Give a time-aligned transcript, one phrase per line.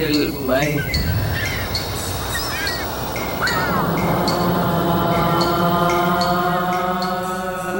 [0.00, 0.80] my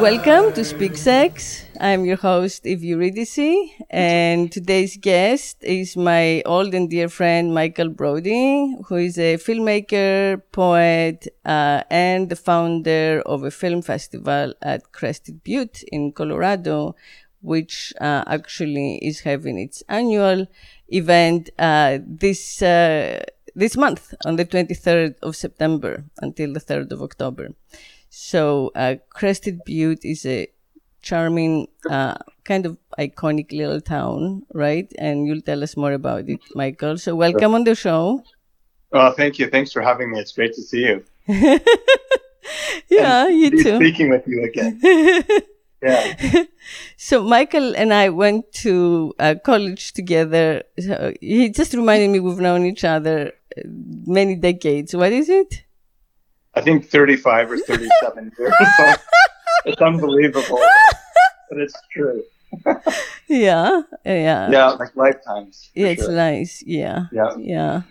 [0.01, 1.65] Welcome to Speak Sex.
[1.81, 7.89] I'm your host, Eve Eurydice, and today's guest is my old and dear friend, Michael
[7.89, 14.93] Brody, who is a filmmaker, poet, uh, and the founder of a film festival at
[14.93, 16.97] Crested Butte in Colorado,
[17.41, 20.47] which uh, actually is having its annual
[20.93, 23.23] event uh, this uh,
[23.55, 27.49] this month on the 23rd of September until the 3rd of October.
[28.09, 30.49] So, uh, Crested Butte is a
[31.03, 34.93] charming, uh, kind of iconic little town, right?
[34.99, 36.99] And you'll tell us more about it, Michael.
[36.99, 38.23] So, welcome on the show.
[38.93, 39.49] Oh, thank you.
[39.49, 40.19] Thanks for having me.
[40.19, 41.05] It's great to see you.
[42.89, 43.77] yeah, you too.
[43.77, 44.81] Speaking with you again.
[45.83, 46.45] yeah.
[46.97, 50.63] So Michael and I went to uh, college together.
[50.79, 53.63] So he just reminded me we've known each other uh,
[54.07, 54.95] many decades.
[54.95, 55.65] What is it?
[56.55, 58.53] I think 35 or 37 years.
[59.65, 60.61] it's unbelievable,
[61.49, 62.23] but it's true.
[63.29, 64.51] yeah, yeah.
[64.51, 65.71] Yeah, like lifetimes.
[65.75, 66.13] Yeah, it's sure.
[66.13, 66.63] nice.
[66.67, 67.07] Yeah.
[67.13, 67.37] Yeah.
[67.39, 67.83] Yeah.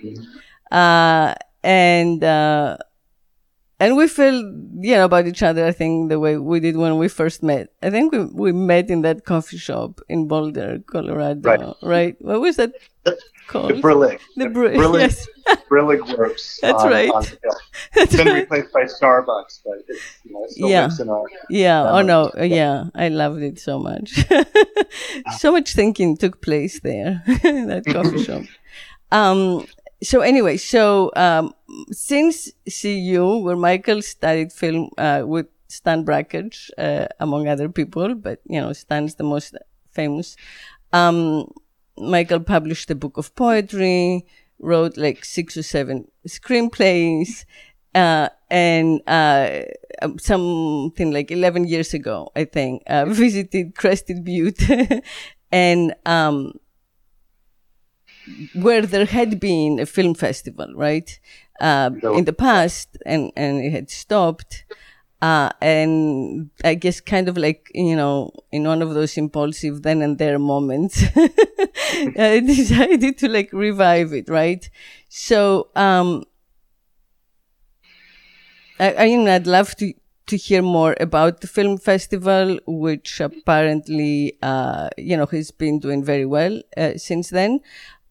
[0.72, 2.78] Uh, and, uh,
[3.80, 6.98] and we feel, you know, about each other, I think, the way we did when
[6.98, 7.70] we first met.
[7.82, 11.50] I think we, we met in that coffee shop in Boulder, Colorado.
[11.50, 11.76] Right.
[11.82, 12.16] right?
[12.22, 12.74] What was that
[13.48, 13.70] called?
[13.72, 14.20] The Brillig.
[14.36, 14.76] The Brillig.
[14.80, 15.28] Brillig, yes.
[15.70, 16.60] Brillig Works.
[16.62, 17.10] That's on, right.
[17.12, 17.24] On.
[17.24, 18.42] That's It's been right.
[18.50, 20.82] replaced by Starbucks, but it, you know, still Yeah.
[20.84, 21.24] lives in our.
[21.50, 21.90] Yeah.
[21.90, 22.32] Oh no.
[22.36, 22.52] memories.
[22.52, 22.84] Yeah.
[22.96, 24.26] I loved it so much.
[25.38, 28.44] so much thinking took place there in that coffee shop.
[29.12, 29.66] Um,
[30.02, 31.54] so anyway, so, um,
[31.92, 38.40] since CU, where Michael studied film, uh, with Stan Brakhage, uh, among other people, but,
[38.46, 39.56] you know, Stan's the most
[39.92, 40.36] famous.
[40.94, 41.52] Um,
[41.98, 44.26] Michael published a book of poetry,
[44.60, 47.46] wrote like six or seven screenplays,
[47.94, 49.62] uh, and, uh,
[50.02, 55.04] um, something like 11 years ago, I think, uh, visited Crested Butte
[55.52, 56.54] and, um,
[58.54, 61.20] where there had been a film festival, right?
[61.60, 62.18] Uh, Sure.
[62.18, 64.64] in the past and, and it had stopped.
[65.22, 70.02] Uh, and I guess kind of like, you know, in one of those impulsive then
[70.02, 74.70] and there moments, I decided to like revive it, right?
[75.10, 76.24] So, um,
[78.80, 79.94] I, I, know, I'd love to,
[80.28, 86.02] to hear more about the film festival, which apparently, uh, you know, has been doing
[86.02, 87.60] very well, uh, since then.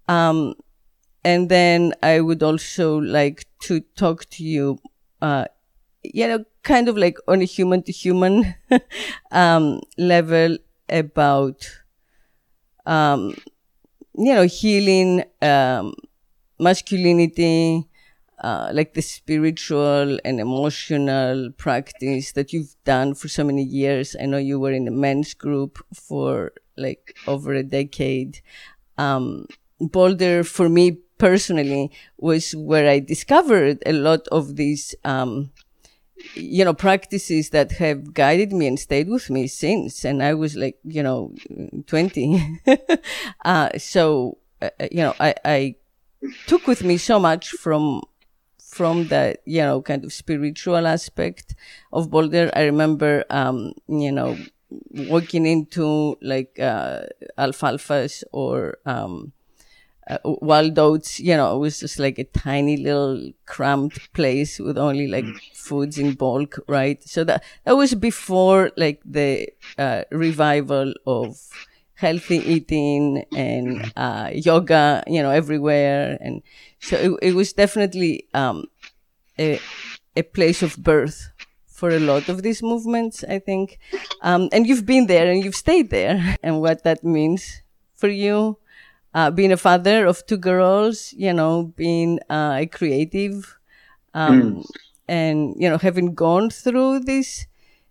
[0.09, 0.55] Um,
[1.25, 4.79] and then I would also like to talk to you,
[5.23, 5.47] uh,
[6.03, 8.55] you know, kind of like on a human to human,
[9.33, 10.59] um, level
[10.89, 11.69] about,
[12.87, 13.35] um,
[14.17, 15.95] you know, healing, um,
[16.59, 17.89] masculinity,
[18.43, 24.17] uh, like the spiritual and emotional practice that you've done for so many years.
[24.21, 28.41] I know you were in a men's group for like over a decade.
[28.99, 29.47] Um,
[29.81, 35.51] Boulder for me personally was where I discovered a lot of these, um,
[36.35, 40.05] you know, practices that have guided me and stayed with me since.
[40.05, 41.35] And I was like, you know,
[41.87, 42.61] 20.
[43.45, 45.75] uh, so, uh, you know, I, I
[46.47, 48.03] took with me so much from,
[48.61, 51.55] from that, you know, kind of spiritual aspect
[51.93, 52.51] of Boulder.
[52.55, 54.37] I remember, um, you know,
[54.93, 57.03] walking into like, uh,
[57.39, 59.33] alfalfas or, um,
[60.09, 64.79] uh, wild oats, you know, it was just like a tiny little cramped place with
[64.79, 67.03] only like foods in bulk, right?
[67.05, 71.37] So that, that was before like the, uh, revival of
[71.95, 76.17] healthy eating and, uh, yoga, you know, everywhere.
[76.21, 76.43] And
[76.81, 78.65] so it, it was definitely, um,
[79.39, 79.61] a,
[80.17, 81.31] a place of birth
[81.67, 83.79] for a lot of these movements, I think.
[84.23, 87.63] Um, and you've been there and you've stayed there and what that means
[87.95, 88.59] for you
[89.15, 93.59] uh, being a father of two girls, you know, being uh, a creative,
[94.15, 94.65] um,
[95.09, 97.47] and you know, having gone through these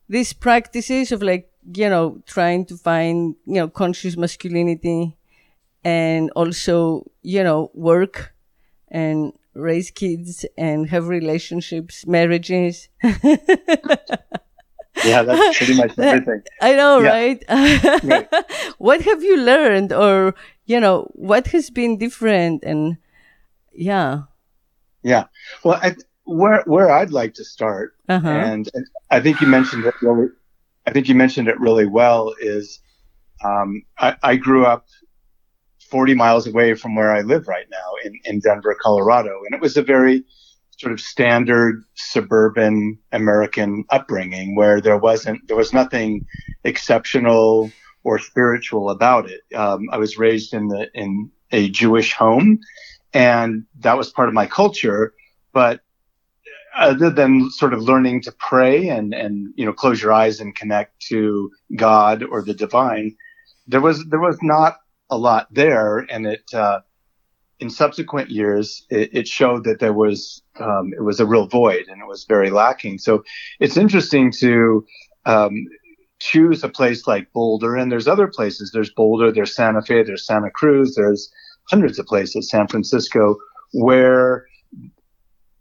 [0.10, 5.16] these practices of like you know trying to find you know conscious masculinity,
[5.84, 8.34] and also you know work
[8.90, 12.90] and raise kids and have relationships, marriages.
[15.06, 16.42] Yeah, that's pretty much everything.
[16.62, 17.10] I know, Yeah.
[17.10, 17.44] right?
[18.04, 18.28] Right.
[18.78, 20.34] what have you learned or,
[20.66, 22.64] you know, what has been different?
[22.64, 22.98] And
[23.74, 24.24] yeah.
[25.04, 25.26] Yeah.
[25.64, 25.96] Well, I,
[26.26, 28.28] where where I'd like to start, Uh-huh.
[28.28, 28.70] and
[29.12, 30.28] I think you mentioned it really.
[30.86, 32.34] I think you mentioned it really well.
[32.42, 32.80] Is
[33.46, 34.86] um, I, I grew up
[35.90, 39.40] 40 miles away from where I live right now in, in Denver, Colorado.
[39.46, 40.24] And it was a very
[40.77, 46.25] sort of standard suburban American upbringing where there wasn't, there was nothing
[46.63, 47.71] exceptional
[48.03, 49.41] or spiritual about it.
[49.56, 52.59] Um, I was raised in the, in a Jewish home
[53.13, 55.13] and that was part of my culture.
[55.51, 55.81] But
[56.75, 60.56] other than sort of learning to pray and, and, you know, close your eyes and
[60.56, 63.15] connect to God or the divine,
[63.65, 64.77] there was, there was not
[65.09, 66.00] a lot there.
[66.00, 66.81] And it, uh,
[67.59, 71.86] in subsequent years, it, it, showed that there was, um, it was a real void
[71.88, 73.00] and it was very lacking.
[73.00, 73.24] So
[73.59, 74.86] it's interesting to,
[75.25, 75.65] um,
[76.19, 78.71] choose a place like Boulder and there's other places.
[78.71, 81.31] There's Boulder, there's Santa Fe, there's Santa Cruz, there's
[81.69, 83.36] hundreds of places, San Francisco,
[83.74, 84.48] where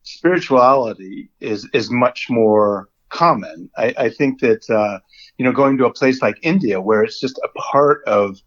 [0.03, 3.71] spirituality is is much more common.
[3.77, 5.01] I, I think that uh,
[5.37, 8.39] you know going to a place like India where it's just a part of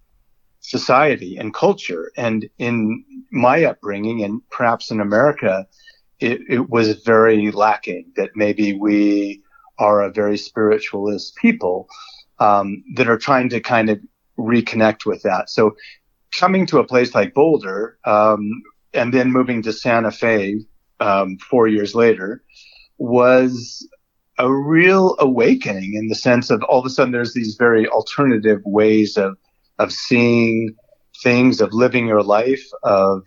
[0.61, 5.67] society and culture, and in my upbringing and perhaps in America,
[6.19, 8.11] it, it was very lacking.
[8.15, 9.41] That maybe we
[9.77, 11.87] are a very spiritualist people
[12.39, 13.99] um, that are trying to kind of
[14.37, 15.49] reconnect with that.
[15.49, 15.75] So
[16.31, 18.49] coming to a place like Boulder um,
[18.93, 20.59] and then moving to Santa Fe
[20.99, 22.43] um, four years later
[22.97, 23.87] was
[24.37, 28.61] a real awakening in the sense of all of a sudden there's these very alternative
[28.65, 29.37] ways of
[29.79, 30.75] of seeing
[31.23, 33.23] things, of living your life, of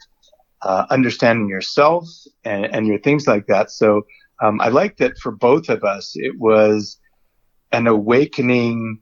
[0.63, 2.09] uh, understanding yourself
[2.45, 3.71] and, and your things like that.
[3.71, 4.03] So
[4.41, 6.99] um, I like that for both of us, it was
[7.73, 9.01] an awakening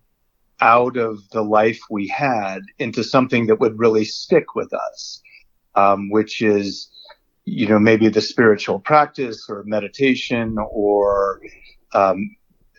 [0.60, 5.22] out of the life we had into something that would really stick with us,
[5.74, 6.90] um, which is
[7.50, 11.40] you know, maybe the spiritual practice or meditation or
[11.94, 12.36] um,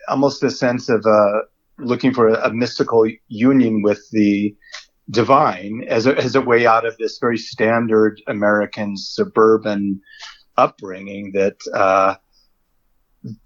[0.07, 1.41] almost a sense of uh,
[1.79, 4.55] looking for a, a, mystical union with the
[5.09, 9.99] divine as a, as a way out of this very standard American suburban
[10.57, 12.15] upbringing that uh,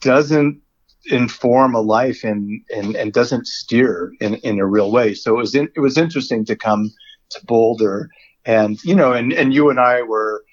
[0.01, 0.61] doesn't
[1.07, 5.13] inform a life and, and, and doesn't steer in, in a real way.
[5.13, 6.91] So it was in, it was interesting to come
[7.29, 8.09] to Boulder
[8.45, 10.43] and you know and, and you and I were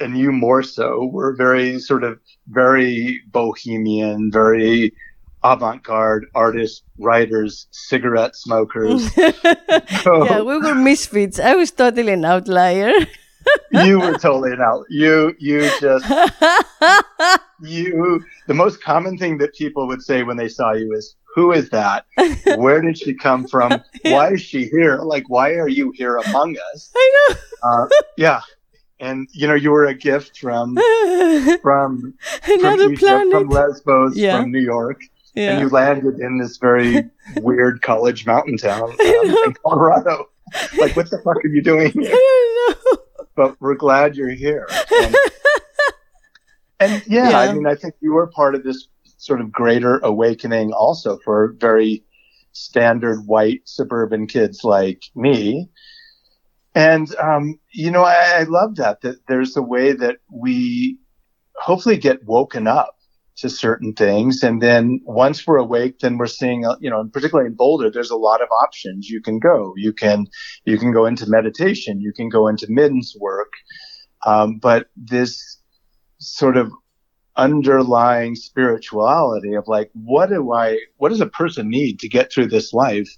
[0.00, 2.18] and you more so were very sort of
[2.48, 4.92] very bohemian, very
[5.42, 9.12] avant-garde artists, writers, cigarette smokers.
[10.02, 11.38] so, yeah, we were misfits.
[11.38, 12.92] I was totally an outlier.
[13.72, 14.86] you were totally an outlier.
[14.90, 16.08] You you just
[17.62, 18.22] you.
[18.46, 21.70] The most common thing that people would say when they saw you is, "Who is
[21.70, 22.04] that?
[22.56, 23.82] Where did she come from?
[24.04, 24.14] Yeah.
[24.14, 24.98] Why is she here?
[24.98, 27.36] Like, why are you here among us?" I know.
[27.62, 28.40] Uh, yeah,
[29.00, 30.76] and you know you were a gift from
[31.62, 32.14] from
[32.46, 33.32] another from, planet.
[33.32, 34.40] from Lesbos yeah.
[34.40, 35.00] from New York.
[35.34, 35.52] Yeah.
[35.52, 37.04] And you landed in this very
[37.36, 40.28] weird college mountain town um, in Colorado.
[40.78, 42.76] Like, what the fuck are you doing here?
[43.36, 44.66] But we're glad you're here.
[44.92, 45.16] And,
[46.80, 48.88] and yeah, yeah, I mean, I think you were part of this
[49.18, 52.04] sort of greater awakening also for very
[52.52, 55.70] standard white suburban kids like me
[56.74, 60.98] and, um, you know, I, I love that, that there's a way that we
[61.56, 62.96] hopefully get woken up
[63.40, 64.42] to certain things.
[64.42, 68.10] And then once we're awake, then we're seeing, uh, you know, particularly in Boulder, there's
[68.10, 69.74] a lot of options you can go.
[69.76, 70.26] You can,
[70.64, 72.00] you can go into meditation.
[72.00, 73.52] You can go into men's work.
[74.26, 75.58] Um, but this
[76.18, 76.70] sort of
[77.36, 82.48] underlying spirituality of like, what do I, what does a person need to get through
[82.48, 83.08] this life?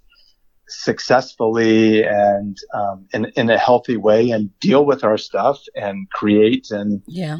[0.68, 6.70] successfully and um, in, in a healthy way and deal with our stuff and create
[6.70, 7.38] and yeah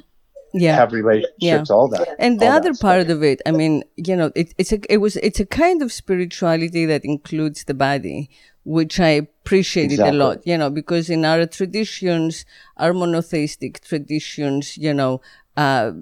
[0.52, 1.64] yeah have relationships yeah.
[1.70, 4.80] all that and the other part of it i mean you know it, it's a
[4.92, 8.28] it was it's a kind of spirituality that includes the body
[8.64, 10.18] which i appreciated exactly.
[10.18, 12.44] a lot you know because in our traditions
[12.76, 15.20] our monotheistic traditions you know
[15.56, 15.92] uh,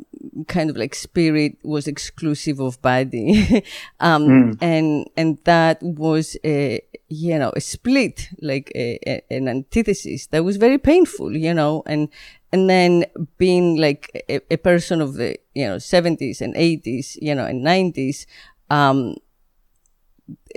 [0.46, 3.64] kind of like spirit was exclusive of body
[4.00, 4.58] um, mm.
[4.60, 10.44] and and that was a you know a split like a, a, an antithesis that
[10.44, 12.08] was very painful you know and
[12.52, 13.04] and then
[13.38, 17.64] being like a, a person of the you know 70s and 80s you know and
[17.64, 18.26] 90s
[18.70, 19.16] um,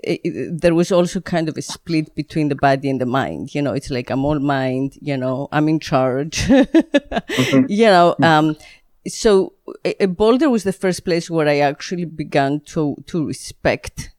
[0.03, 3.55] it, it, there was also kind of a split between the body and the mind.
[3.55, 4.97] You know, it's like I'm all mind.
[5.01, 6.37] You know, I'm in charge.
[6.47, 7.65] mm-hmm.
[7.69, 8.55] You know, um,
[9.07, 9.53] so
[10.09, 14.11] Boulder was the first place where I actually began to to respect,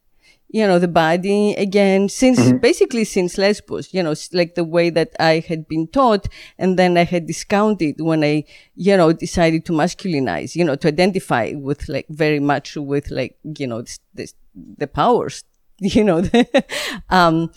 [0.49, 2.09] you know, the body again.
[2.09, 2.57] Since mm-hmm.
[2.57, 6.27] basically since Lesbos, you know, like the way that I had been taught,
[6.57, 10.87] and then I had discounted when I, you know, decided to masculinize, you know, to
[10.87, 14.33] identify with like very much with like you know this, this,
[14.77, 15.43] the powers,
[15.79, 16.63] you know, the,
[17.09, 17.51] um,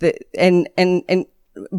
[0.00, 1.26] the and and and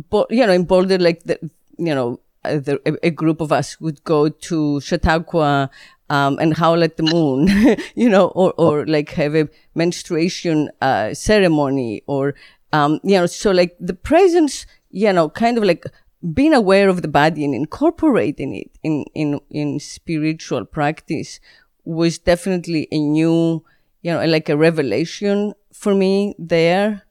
[0.09, 1.39] but, you know, in Boulder, like the,
[1.77, 5.69] you know, the, a, a, group of us would go to Chautauqua
[6.09, 7.49] um, and howl at the moon,
[7.95, 12.35] you know, or, or like have a menstruation uh, ceremony, or
[12.73, 15.85] um, you know, so like the presence, you know, kind of like
[16.33, 21.39] being aware of the body and incorporating it in in in spiritual practice
[21.85, 23.63] was definitely a new,
[24.01, 27.03] you know, like a revelation for me there,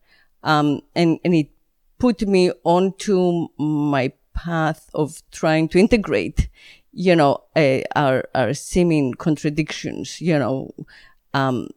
[0.43, 1.51] um, and and it
[1.99, 6.49] put me onto my path of trying to integrate,
[6.93, 10.71] you know, uh, our, our seeming contradictions, you know,
[11.35, 11.69] um,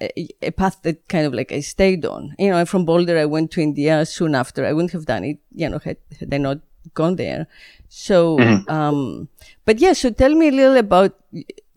[0.00, 2.34] a, a, path that kind of like I stayed on.
[2.38, 4.66] You know, from Boulder, I went to India soon after.
[4.66, 6.58] I wouldn't have done it, you know, had, had I not
[6.94, 7.46] gone there.
[7.88, 8.70] So, mm-hmm.
[8.70, 9.28] um,
[9.64, 11.16] but yeah, so tell me a little about,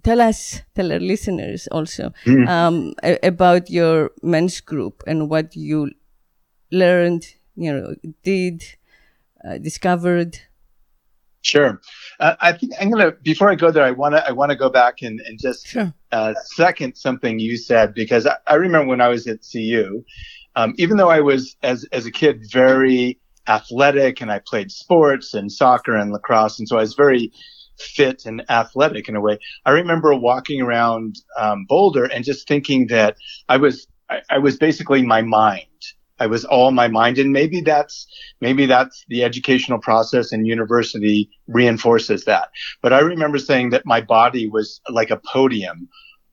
[0.04, 2.48] tell us, tell our listeners also, mm-hmm.
[2.48, 5.92] um, a, about your men's group and what you
[6.72, 8.64] learned, you know, did,
[9.48, 10.40] uh, discovered?
[11.42, 11.82] Sure.
[12.20, 15.02] Uh, I think I'm gonna before I go there, I wanna I wanna go back
[15.02, 15.94] and and just sure.
[16.12, 20.04] uh, second something you said because I, I remember when I was at CU,
[20.56, 25.34] um, even though I was as as a kid very athletic and I played sports
[25.34, 27.32] and soccer and lacrosse, and so I was very
[27.80, 29.40] fit and athletic in a way.
[29.66, 33.16] I remember walking around um, Boulder and just thinking that
[33.48, 35.66] I was I, I was basically my mind
[36.20, 37.18] I was all my mind.
[37.18, 38.08] And maybe that's,
[38.42, 42.50] maybe that's the educational process and university reinforces that.
[42.82, 45.88] But I remember saying that my body was like a podium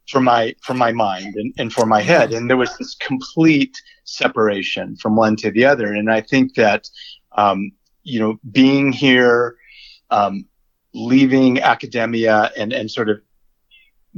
[0.09, 2.33] for my, for my mind and, and for my head.
[2.33, 5.93] And there was this complete separation from one to the other.
[5.93, 6.89] And I think that,
[7.33, 9.57] um, you know, being here,
[10.11, 10.47] um,
[10.95, 13.21] leaving academia and, and sort of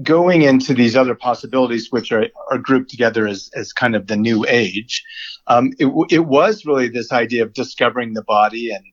[0.03, 4.17] going into these other possibilities, which are, are grouped together as, as kind of the
[4.17, 5.03] new age,
[5.47, 8.85] um, it, it was really this idea of discovering the body and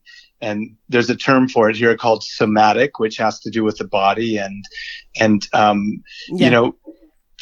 [0.41, 3.87] and there's a term for it here called somatic, which has to do with the
[3.87, 4.65] body and
[5.19, 6.45] and um, yeah.
[6.45, 6.75] you know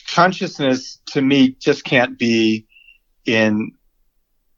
[0.07, 2.67] consciousness to me just can't be
[3.25, 3.71] in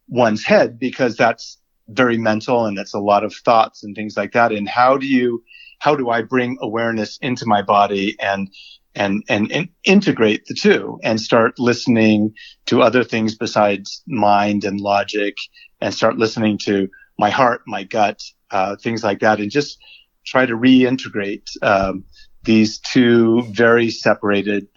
[0.07, 1.59] one's head because that's
[1.89, 4.51] very mental and that's a lot of thoughts and things like that.
[4.51, 5.43] And how do you
[5.79, 8.49] how do I bring awareness into my body and
[8.95, 12.33] and, and, and integrate the two and start listening
[12.65, 15.35] to other things besides mind and logic
[15.81, 18.21] and start listening to my heart, my gut,
[18.51, 19.77] uh, things like that, and just
[20.25, 22.03] try to reintegrate um,
[22.43, 24.67] these two very separated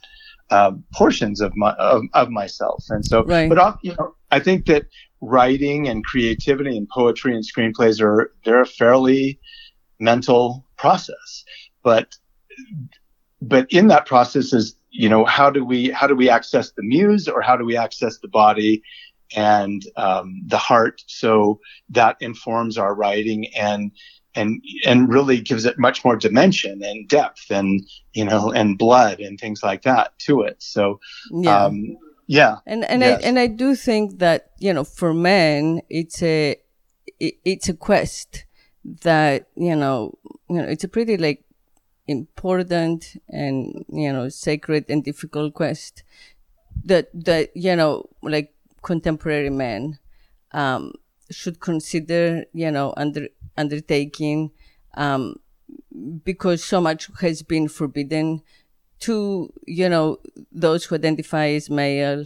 [0.50, 2.84] uh, portions of my of, of, myself.
[2.88, 3.48] And so, right.
[3.48, 4.86] but you know, I think that
[5.20, 9.38] writing and creativity and poetry and screenplays are they're a fairly
[10.00, 11.44] mental process,
[11.82, 12.16] but
[13.40, 16.82] but in that process is you know how do we how do we access the
[16.82, 18.82] muse or how do we access the body
[19.36, 21.02] and um, the heart?
[21.06, 23.92] So that informs our writing and
[24.34, 29.20] and and really gives it much more dimension and depth and you know and blood
[29.20, 30.56] and things like that to it.
[30.62, 31.64] So yeah.
[31.64, 32.56] um, yeah.
[32.66, 33.22] And and yes.
[33.22, 36.56] i and i do think that you know for men it's a
[37.18, 38.44] it, it's a quest
[39.02, 40.16] that you know
[40.48, 41.44] you know it's a pretty like
[42.08, 46.02] important and you know sacred and difficult quest
[46.84, 49.98] that that you know like contemporary men
[50.52, 50.92] um,
[51.30, 54.50] should consider you know under undertaking
[54.96, 55.36] um,
[56.24, 58.42] because so much has been forbidden
[59.00, 60.18] to you know
[60.52, 62.24] those who identify as male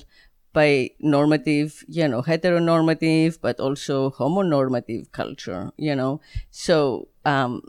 [0.55, 6.21] by normative, you know, heteronormative, but also homonormative culture, you know.
[6.51, 7.63] So, um,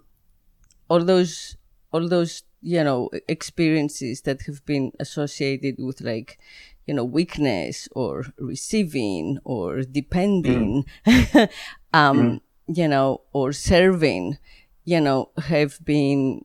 [0.89, 1.57] all those
[1.93, 6.39] all those you know experiences that have been associated with like
[6.87, 11.49] you know weakness or receiving or depending mm.
[11.93, 12.41] um mm.
[12.67, 14.37] you know or serving
[14.83, 16.43] you know have been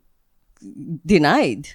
[1.07, 1.69] denied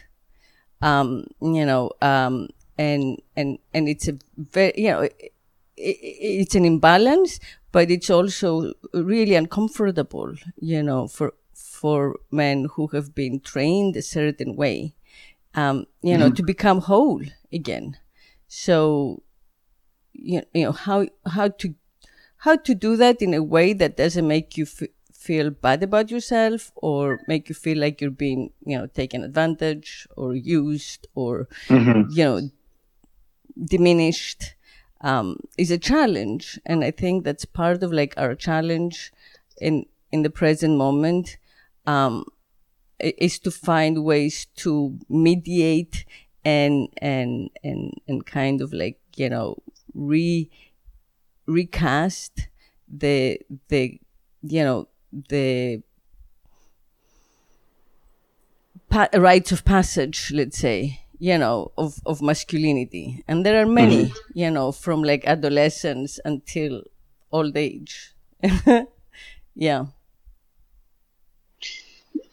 [0.82, 5.32] um you know um and and and it's a very you know it,
[5.78, 5.98] it,
[6.42, 7.40] it's an imbalance
[7.72, 11.34] but it's also really uncomfortable you know for
[11.84, 14.96] for men who have been trained a certain way,
[15.54, 16.36] um, you know, mm-hmm.
[16.36, 17.22] to become whole
[17.52, 17.98] again.
[18.48, 19.22] So,
[20.14, 21.76] you, you know, how, how to,
[22.38, 26.10] how to do that in a way that doesn't make you f- feel bad about
[26.10, 31.50] yourself or make you feel like you're being, you know, taken advantage or used or,
[31.68, 32.10] mm-hmm.
[32.10, 32.50] you know,
[33.62, 34.56] diminished,
[35.02, 36.58] um, is a challenge.
[36.66, 39.12] And I think that's part of like our challenge
[39.60, 41.36] in, in the present moment
[41.86, 42.26] um,
[43.00, 46.06] is to find ways to mediate
[46.46, 49.58] and and and and kind of like you know
[49.94, 50.50] re
[51.48, 52.48] recast
[52.88, 54.00] the the
[54.42, 54.88] you know
[55.30, 55.82] the
[58.94, 63.24] pa- rites of passage, let's say, you know, of, of masculinity.
[63.28, 64.40] And there are many, mm-hmm.
[64.40, 66.84] you know, from like adolescence until
[67.32, 68.14] old age.
[69.56, 69.86] yeah.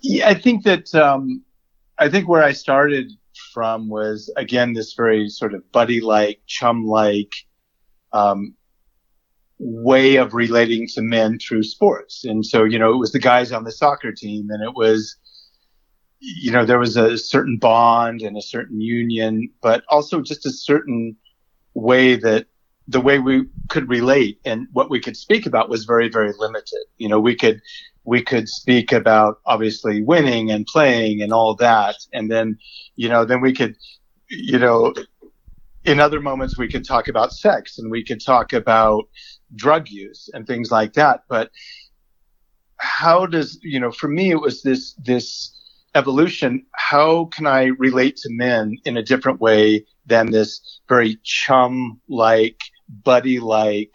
[0.02, 1.42] Yeah, I think that um,
[1.98, 3.12] I think where I started
[3.52, 7.32] from was again this very sort of buddy-like, chum-like
[8.12, 8.54] um,
[9.58, 12.24] way of relating to men through sports.
[12.24, 15.16] And so, you know, it was the guys on the soccer team, and it was,
[16.18, 20.50] you know, there was a certain bond and a certain union, but also just a
[20.50, 21.16] certain
[21.74, 22.46] way that
[22.88, 26.84] the way we could relate and what we could speak about was very, very limited.
[26.96, 27.60] You know, we could
[28.10, 31.94] we could speak about obviously winning and playing and all that.
[32.12, 32.58] And then,
[32.96, 33.76] you know, then we could,
[34.28, 34.92] you know,
[35.84, 39.04] in other moments we could talk about sex and we could talk about
[39.54, 41.22] drug use and things like that.
[41.28, 41.52] But
[42.78, 45.56] how does, you know, for me, it was this, this
[45.94, 46.66] evolution.
[46.72, 52.60] How can I relate to men in a different way than this very chum like,
[53.04, 53.94] buddy like,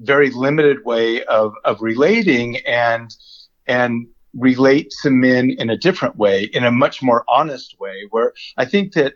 [0.00, 3.14] very limited way of, of relating and,
[3.66, 8.32] and relate to men in a different way, in a much more honest way, where
[8.56, 9.14] I think that,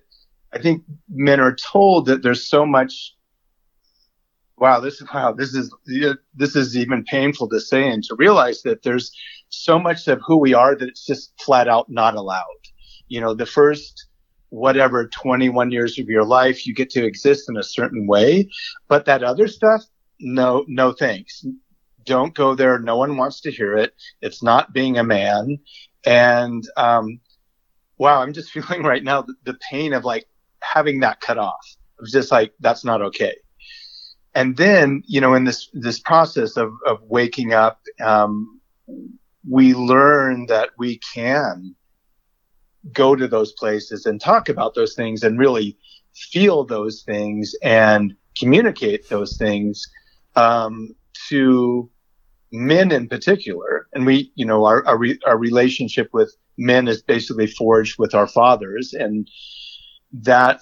[0.53, 3.15] I think men are told that there's so much,
[4.57, 5.73] wow, this is, wow, this is,
[6.35, 9.13] this is even painful to say and to realize that there's
[9.51, 12.43] so much of who we are that it's just flat out not allowed.
[13.09, 14.07] You know, the first,
[14.51, 18.49] whatever 21 years of your life, you get to exist in a certain way,
[18.89, 19.83] but that other stuff,
[20.21, 21.45] no, no thanks.
[22.05, 22.79] Don't go there.
[22.79, 23.95] No one wants to hear it.
[24.23, 25.59] It's not being a man.
[26.07, 27.21] And, um,
[27.99, 30.27] wow, I'm just feeling right now the, the pain of like
[30.63, 31.77] having that cut off.
[31.99, 33.37] It was just like, that's not okay.
[34.35, 38.61] And then, you know, in this, this process of, of waking up, um,
[39.49, 41.75] we learn that we can
[42.93, 45.77] go to those places and talk about those things and really
[46.15, 49.87] feel those things and communicate those things
[50.37, 50.95] um,
[51.29, 51.91] to
[52.53, 57.03] men in particular, and we, you know, our, our, re- our relationship with men is
[57.03, 59.29] basically forged with our fathers, and
[60.13, 60.61] that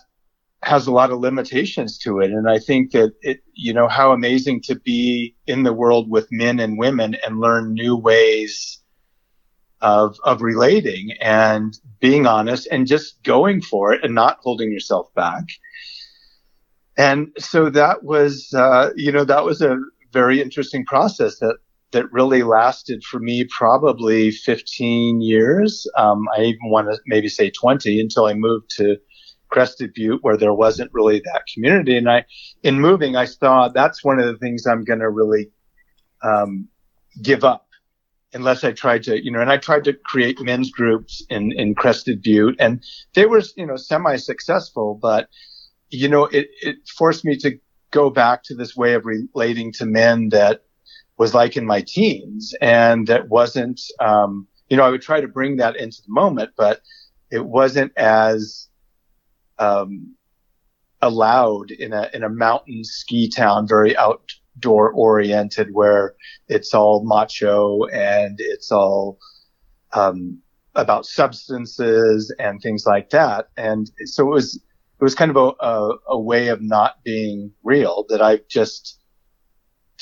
[0.62, 2.30] has a lot of limitations to it.
[2.30, 6.26] And I think that it, you know, how amazing to be in the world with
[6.32, 8.80] men and women and learn new ways
[9.80, 15.12] of, of relating and being honest and just going for it and not holding yourself
[15.14, 15.44] back
[16.96, 19.78] and so that was, uh, you know, that was a
[20.12, 21.56] very interesting process that
[21.92, 25.86] that really lasted for me probably 15 years.
[25.96, 28.96] Um, I even want to maybe say 20 until I moved to
[29.50, 31.96] Crested Butte where there wasn't really that community.
[31.96, 32.24] And I,
[32.62, 35.50] in moving, I saw that's one of the things I'm going to really,
[36.22, 36.68] um,
[37.22, 37.68] give up
[38.32, 41.74] unless I tried to, you know, and I tried to create men's groups in, in
[41.74, 42.82] Crested Butte and
[43.14, 45.28] they were, you know, semi successful, but
[45.90, 47.58] you know, it, it forced me to
[47.90, 50.62] go back to this way of relating to men that
[51.16, 55.28] was like in my teens and that wasn't, um, you know, I would try to
[55.28, 56.80] bring that into the moment, but
[57.30, 58.68] it wasn't as,
[59.58, 60.14] um,
[61.00, 66.14] allowed in a, in a mountain ski town, very outdoor oriented where
[66.48, 69.18] it's all macho and it's all,
[69.92, 70.38] um,
[70.74, 73.48] about substances and things like that.
[73.56, 74.60] And so it was,
[74.98, 78.98] it was kind of a, a, a way of not being real that I've just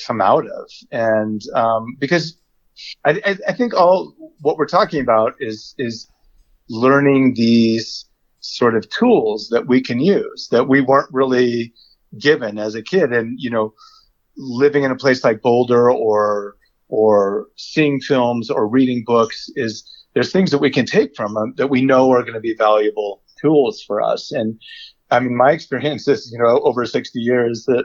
[0.07, 0.71] come out of.
[0.93, 2.37] And, um, because
[3.05, 6.09] I, I, think all what we're talking about is, is
[6.69, 8.05] learning these
[8.41, 11.73] sort of tools that we can use that we weren't really
[12.19, 13.13] given as a kid.
[13.13, 13.75] And, you know,
[14.37, 16.57] living in a place like Boulder or,
[16.89, 21.55] or seeing films or reading books is there's things that we can take from them
[21.57, 24.33] that we know are going to be valuable tools for us.
[24.33, 24.61] And
[25.11, 27.85] I mean, my experience is, you know, over 60 years that,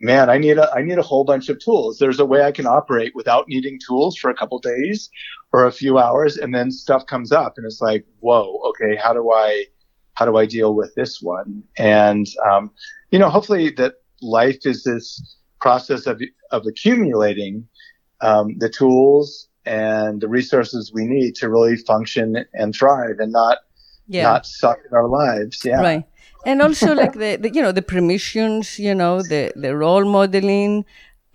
[0.00, 1.98] man, I need a, I need a whole bunch of tools.
[1.98, 5.10] There's a way I can operate without needing tools for a couple days
[5.52, 6.36] or a few hours.
[6.36, 9.64] And then stuff comes up and it's like, whoa, okay, how do I,
[10.14, 11.62] how do I deal with this one?
[11.78, 12.70] And, um,
[13.10, 17.68] you know, hopefully that life is this process of, of accumulating,
[18.20, 23.58] um, the tools and the resources we need to really function and thrive and not
[24.08, 24.24] yeah.
[24.24, 25.64] not suck in our lives.
[25.64, 25.80] Yeah.
[25.80, 26.04] Right.
[26.44, 30.84] And also like the, the, you know, the permissions, you know, the, the role modeling.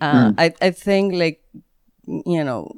[0.00, 0.34] Uh, mm.
[0.38, 1.42] I, I think like,
[2.06, 2.74] you know,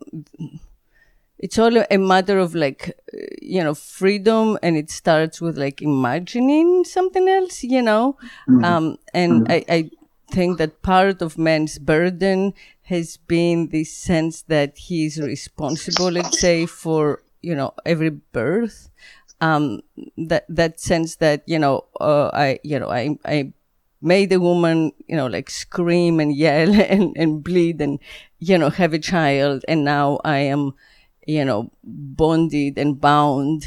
[1.39, 2.99] it's all a matter of like,
[3.41, 8.17] you know, freedom and it starts with like imagining something else, you know?
[8.49, 8.65] Mm.
[8.65, 9.53] Um, and mm.
[9.53, 9.91] I, I
[10.31, 16.67] think that part of man's burden has been this sense that he's responsible, let's say,
[16.67, 18.91] for, you know, every birth.
[19.45, 19.81] Um,
[20.17, 23.53] that, that sense that, you know, uh, I, you know, I, I
[24.01, 27.99] made the woman, you know, like scream and yell and, and bleed and,
[28.39, 29.65] you know, have a child.
[29.67, 30.75] And now I am,
[31.27, 33.67] you know, bonded and bound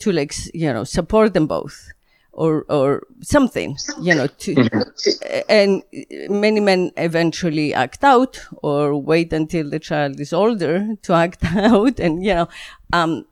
[0.00, 1.92] to like, you know, support them both
[2.32, 5.40] or, or something, you know, to, mm-hmm.
[5.48, 5.82] and
[6.28, 12.00] many men eventually act out or wait until the child is older to act out.
[12.00, 12.48] And, you know,
[12.92, 13.26] um,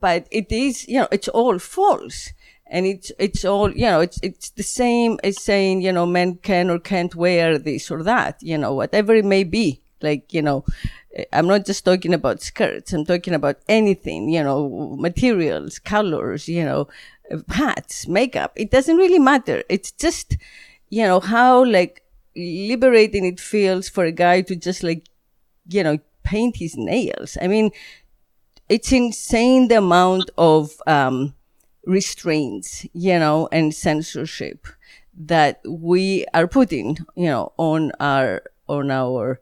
[0.00, 2.32] but it is, you know, it's all false.
[2.66, 6.36] And it's, it's all, you know, it's, it's the same as saying, you know, men
[6.36, 9.82] can or can't wear this or that, you know, whatever it may be.
[10.00, 10.64] Like, you know,
[11.14, 12.92] eh, I'm not just talking about skirts.
[12.92, 16.88] I'm talking about anything, you know, materials, colors, you know,
[17.48, 18.52] hats, makeup.
[18.56, 19.62] It doesn't really matter.
[19.68, 20.36] It's just,
[20.88, 22.02] you know, how like
[22.34, 25.06] liberating it feels for a guy to just like,
[25.68, 27.36] you know, paint his nails.
[27.40, 27.70] I mean,
[28.72, 31.34] it's insane the amount of, um,
[31.84, 34.66] restraints, you know, and censorship
[35.14, 39.40] that we are putting, you know, on our, on our,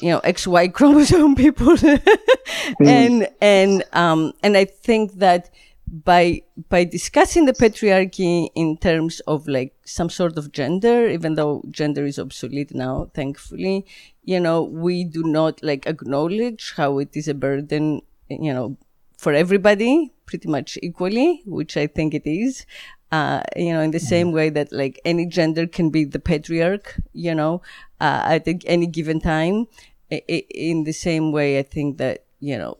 [0.00, 1.76] you know, XY chromosome people.
[1.76, 2.86] mm.
[2.86, 5.50] And, and, um, and I think that
[5.86, 11.62] by, by discussing the patriarchy in terms of like some sort of gender, even though
[11.70, 13.84] gender is obsolete now, thankfully,
[14.24, 18.00] you know, we do not like acknowledge how it is a burden,
[18.40, 18.76] you know,
[19.18, 22.66] for everybody pretty much equally, which I think it is.
[23.12, 24.36] Uh, you know, in the same mm-hmm.
[24.36, 27.60] way that like any gender can be the patriarch, you know,
[28.00, 29.66] uh, at any given time.
[30.10, 32.76] I- in the same way, I think that, you know,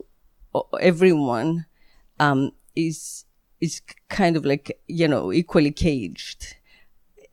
[0.81, 1.67] everyone,
[2.19, 3.25] um, is,
[3.61, 6.55] is kind of like, you know, equally caged.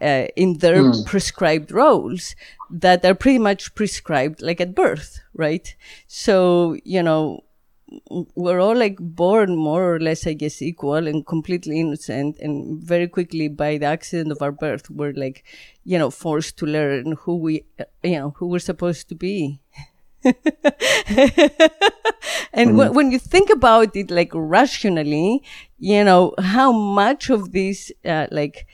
[0.03, 1.05] Uh, in their mm.
[1.05, 2.35] prescribed roles
[2.71, 5.77] that are pretty much prescribed like at birth, right?
[6.07, 7.45] So, you know,
[8.35, 12.39] we're all like born more or less, I guess, equal and completely innocent.
[12.39, 15.45] And very quickly, by the accident of our birth, we're like,
[15.85, 17.65] you know, forced to learn who we,
[18.03, 19.61] you know, who we're supposed to be.
[20.25, 20.37] and
[22.55, 22.95] mm-hmm.
[22.95, 25.43] when you think about it, like rationally,
[25.79, 28.67] you know, how much of this, uh, like,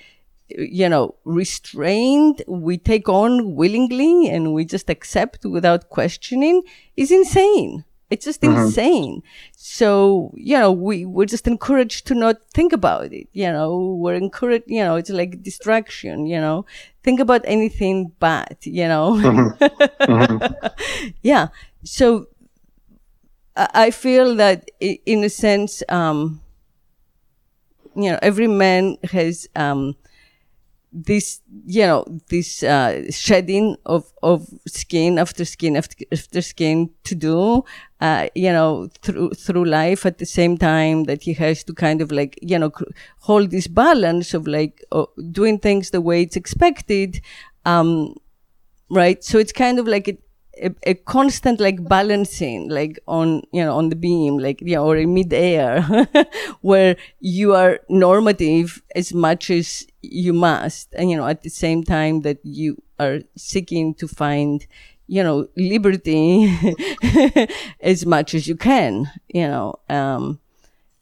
[0.49, 6.63] you know, restrained we take on willingly and we just accept without questioning
[6.97, 7.85] is insane.
[8.09, 8.61] It's just mm-hmm.
[8.61, 9.23] insane.
[9.57, 13.29] So, you know, we, we're just encouraged to not think about it.
[13.33, 16.67] You know, we're encouraged, you know, it's like distraction, you know,
[17.03, 19.15] think about anything bad, you know.
[19.15, 20.13] Mm-hmm.
[20.13, 21.11] mm-hmm.
[21.23, 21.49] yeah.
[21.85, 22.29] So
[23.57, 26.41] I feel that in a sense, um,
[27.97, 29.97] you know, every man has, um,
[30.97, 37.15] this, you know, this uh, shedding of, of skin after skin after, after skin to
[37.15, 37.65] do,
[38.01, 42.01] uh, you know, through, through life at the same time that he has to kind
[42.01, 42.73] of like, you know,
[43.21, 47.21] hold this balance of like uh, doing things the way it's expected.
[47.67, 48.17] Um,
[48.89, 49.23] right.
[49.23, 50.23] So it's kind of like it,
[50.63, 54.85] a, a, constant like balancing like on you know on the beam like you know
[54.85, 55.83] or in mid-air
[56.61, 61.83] where you are normative as much as you must and you know at the same
[61.83, 64.67] time that you are seeking to find
[65.07, 66.51] you know liberty
[67.81, 70.41] as much as you can you know um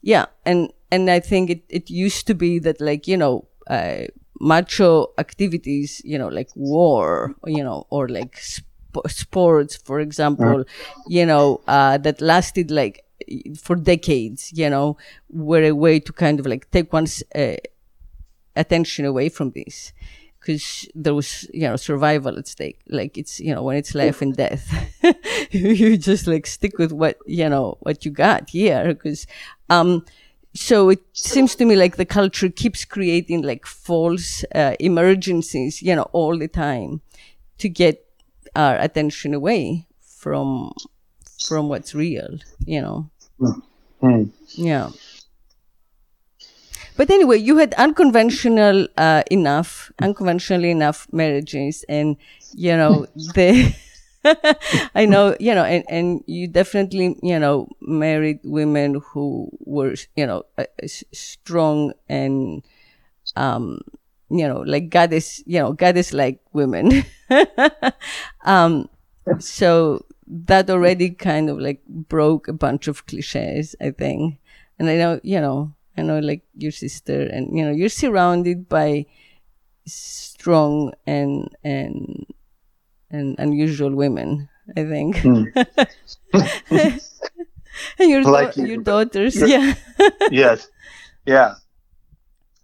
[0.02, 4.02] yeah and and i think it it used to be that like you know uh,
[4.40, 8.73] macho activities you know like war you know or like sp-
[9.08, 10.64] sports, for example,
[11.06, 13.04] you know, uh, that lasted like
[13.56, 14.96] for decades, you know,
[15.30, 17.56] were a way to kind of like take one's uh,
[18.56, 19.92] attention away from this.
[20.40, 22.78] Because there was, you know, survival at stake.
[22.88, 24.70] Like it's, you know, when it's life and death,
[25.50, 28.92] you just like stick with what, you know, what you got here.
[28.92, 29.26] Because,
[29.70, 30.04] um,
[30.54, 35.96] so it seems to me like the culture keeps creating like false uh, emergencies, you
[35.96, 37.00] know, all the time
[37.58, 38.03] to get
[38.56, 40.72] our attention away from
[41.46, 43.10] from what's real you know?
[44.02, 44.30] Mm.
[44.54, 44.90] yeah.
[46.96, 52.16] But anyway you had unconventional uh, enough unconventional enough marriages and
[52.54, 53.74] you know the
[54.94, 60.26] I know, you know, and, and you definitely, you know, married women who were, you
[60.26, 62.62] know, uh, strong and,
[63.36, 63.80] um,
[64.34, 67.04] you know, like goddess, you know, goddess like women.
[68.44, 68.88] um,
[69.38, 74.38] so that already kind of like broke a bunch of cliches, I think.
[74.78, 78.68] And I know, you know, I know like your sister and, you know, you're surrounded
[78.68, 79.06] by
[79.86, 82.26] strong and, and,
[83.10, 84.48] and unusual women.
[84.76, 85.16] I think.
[85.16, 85.52] Mm.
[87.98, 89.74] and your like your daughters, yeah.
[90.30, 90.68] yes,
[91.26, 91.54] yeah.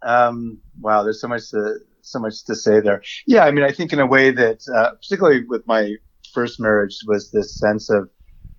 [0.03, 3.01] Um, wow, there's so much to so much to say there.
[3.27, 5.95] Yeah, I mean, I think in a way that, uh, particularly with my
[6.33, 8.09] first marriage, was this sense of,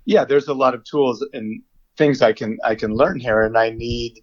[0.04, 1.62] yeah, there's a lot of tools and
[1.96, 4.20] things I can I can learn here, and I need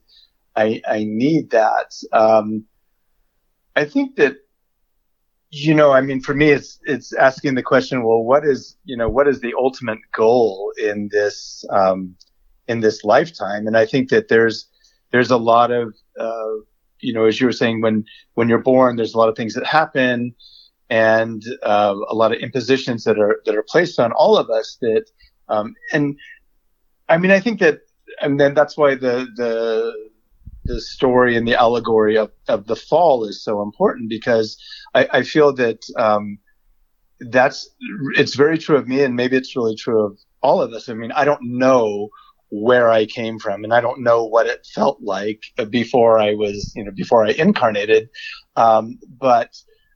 [0.55, 1.93] I I need that.
[2.11, 2.65] Um,
[3.75, 4.37] I think that
[5.51, 8.95] you know, I mean, for me, it's it's asking the question, well, what is you
[8.95, 12.15] know what is the ultimate goal in this um,
[12.67, 13.67] in this lifetime?
[13.67, 14.67] And I think that there's
[15.11, 16.55] there's a lot of uh,
[17.01, 19.53] you know, as you were saying, when when you're born, there's a lot of things
[19.53, 20.35] that happen,
[20.89, 24.77] and uh, a lot of impositions that are that are placed on all of us.
[24.81, 25.05] That
[25.47, 26.17] um, and
[27.07, 27.79] I mean, I think that,
[28.21, 29.93] and then that's why the the
[30.65, 34.57] the story and the allegory of, of the fall is so important because
[34.93, 36.37] I, I feel that um,
[37.19, 37.69] that's
[38.15, 40.89] it's very true of me, and maybe it's really true of all of us.
[40.89, 42.09] I mean, I don't know
[42.49, 46.73] where I came from, and I don't know what it felt like before I was,
[46.75, 48.09] you know, before I incarnated.
[48.55, 49.55] Um, but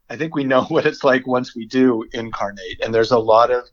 [0.09, 3.51] I think we know what it's like once we do incarnate, and there's a lot
[3.51, 3.63] of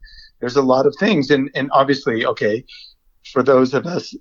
[0.41, 2.65] there's a lot of things, and and obviously, okay,
[3.33, 4.15] for those of us,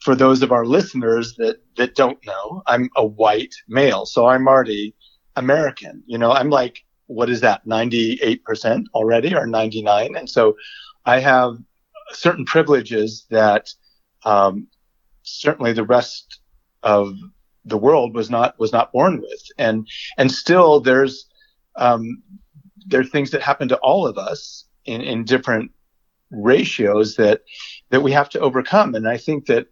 [0.00, 4.48] for those of our listeners that that don't know, I'm a white male, so I'm
[4.48, 4.94] already
[5.36, 6.02] American.
[6.06, 10.16] You know, I'm like, what is that, 98% already, or 99?
[10.16, 10.56] And so
[11.04, 11.56] I have
[12.12, 13.68] certain privileges that
[14.24, 14.66] um,
[15.22, 16.40] certainly the rest
[16.82, 17.14] of
[17.64, 21.26] the world was not was not born with, and and still there's
[21.76, 22.22] um,
[22.86, 25.70] there are things that happen to all of us in in different
[26.30, 27.42] ratios that
[27.90, 29.66] that we have to overcome, and I think that.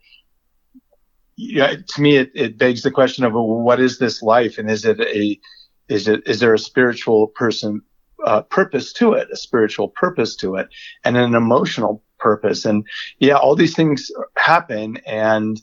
[1.35, 4.71] Yeah, to me, it, it begs the question of well, what is this life, and
[4.71, 5.41] is it a
[5.88, 7.81] is it is there a spiritual person
[8.25, 10.69] uh, purpose to it, a spiritual purpose to it,
[11.05, 12.65] and an emotional purpose.
[12.65, 12.87] And
[13.19, 14.99] yeah, all these things happen.
[15.07, 15.61] And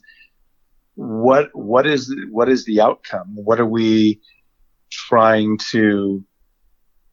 [0.94, 3.34] what what is what is the outcome?
[3.34, 4.20] What are we
[4.90, 6.22] trying to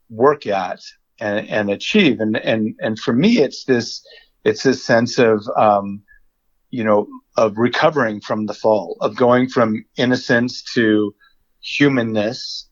[0.09, 0.79] work at
[1.19, 2.19] and, and achieve?
[2.19, 4.05] And and and for me, it's this
[4.43, 6.01] it's this sense of um,
[6.69, 7.07] you know
[7.37, 11.13] of recovering from the fall, of going from innocence to
[11.61, 12.67] humanness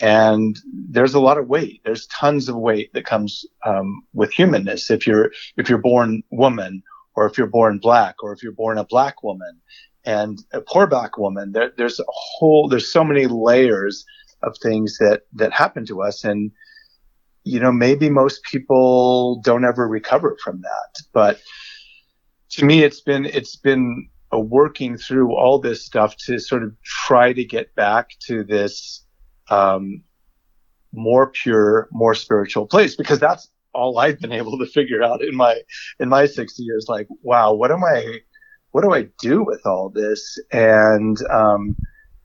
[0.00, 0.58] and
[0.90, 1.80] there's a lot of weight.
[1.84, 4.90] There's tons of weight that comes um, with humanness.
[4.90, 6.82] If you're if you're born woman,
[7.14, 9.60] or if you're born black, or if you're born a black woman,
[10.04, 14.04] and a poor black woman, there, there's a whole there's so many layers
[14.42, 16.50] of things that that happen to us, and
[17.44, 21.02] you know maybe most people don't ever recover from that.
[21.12, 21.40] But
[22.50, 26.74] to me, it's been it's been a working through all this stuff to sort of
[26.82, 29.05] try to get back to this
[29.50, 30.02] um,
[30.92, 35.36] more pure, more spiritual place because that's all I've been able to figure out in
[35.36, 35.60] my
[36.00, 36.86] in my 60 years.
[36.88, 38.20] Like, wow, what am I?
[38.72, 40.38] What do I do with all this?
[40.52, 41.76] And um,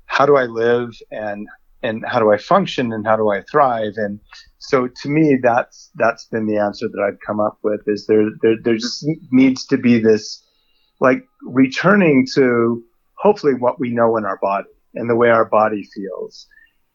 [0.05, 0.89] how do I live?
[1.11, 1.47] And
[1.83, 2.93] and how do I function?
[2.93, 3.93] And how do I thrive?
[3.97, 4.19] And
[4.59, 7.81] so to me, that's that's been the answer that I've come up with.
[7.87, 10.43] Is there there there just needs to be this
[10.99, 12.83] like returning to
[13.15, 16.47] hopefully what we know in our body and the way our body feels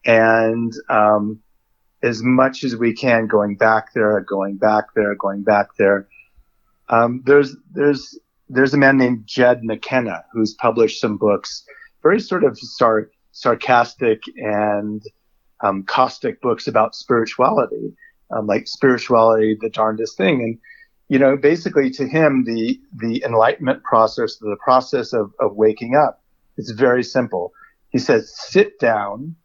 [0.07, 1.39] and um,
[2.01, 6.07] as much as we can, going back there, going back there, going back there.
[6.89, 8.17] Um, there's there's
[8.49, 11.65] there's a man named Jed McKenna who's published some books,
[12.01, 15.03] very sort of sar- sarcastic and
[15.61, 17.93] um, caustic books about spirituality,
[18.31, 20.57] um, like spirituality, the darndest thing, and
[21.09, 26.23] you know, basically to him, the the enlightenment process, the process of of waking up,
[26.55, 27.51] it's very simple.
[27.89, 29.35] He says, sit down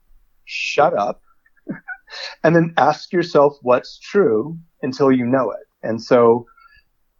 [0.52, 1.22] shut up,
[2.44, 5.66] and then ask yourself what's true until you know it.
[5.82, 6.46] And so,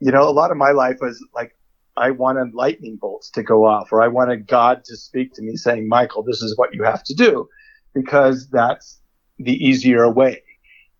[0.01, 1.57] you know, a lot of my life was like,
[1.97, 5.57] I wanted lightning bolts to go off, or I wanted God to speak to me
[5.57, 7.49] saying, Michael, this is what you have to do,
[7.95, 9.01] because that's
[9.39, 10.43] the easier way.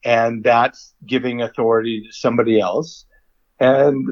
[0.05, 3.07] And that's giving authority to somebody else.
[3.61, 4.09] And,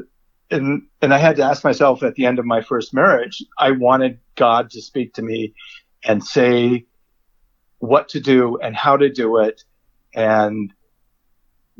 [0.50, 3.72] and, and I had to ask myself at the end of my first marriage, I
[3.72, 5.52] wanted God to speak to me
[6.04, 6.86] and say,
[7.80, 9.64] what to do and how to do it
[10.14, 10.72] and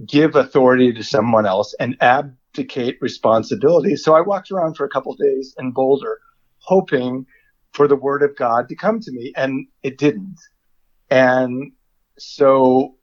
[0.04, 3.96] give authority to someone else and abdicate responsibility.
[3.96, 6.18] So I walked around for a couple days in Boulder
[6.58, 7.26] hoping
[7.72, 10.38] for the word of God to come to me and it didn't.
[11.10, 11.72] And
[12.18, 12.96] so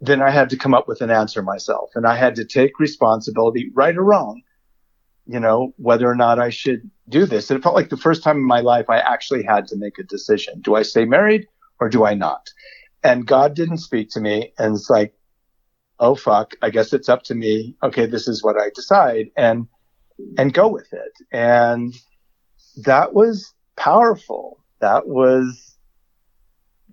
[0.00, 2.80] then I had to come up with an answer myself and I had to take
[2.80, 4.42] responsibility, right or wrong,
[5.26, 7.50] you know, whether or not I should do this.
[7.50, 9.98] And it felt like the first time in my life I actually had to make
[9.98, 10.60] a decision.
[10.60, 11.46] Do I stay married
[11.82, 12.48] or do I not?
[13.02, 14.52] And God didn't speak to me.
[14.56, 15.12] And it's like,
[15.98, 17.76] oh fuck, I guess it's up to me.
[17.82, 19.66] Okay, this is what I decide and
[20.38, 21.12] and go with it.
[21.32, 21.92] And
[22.84, 24.62] that was powerful.
[24.80, 25.76] That was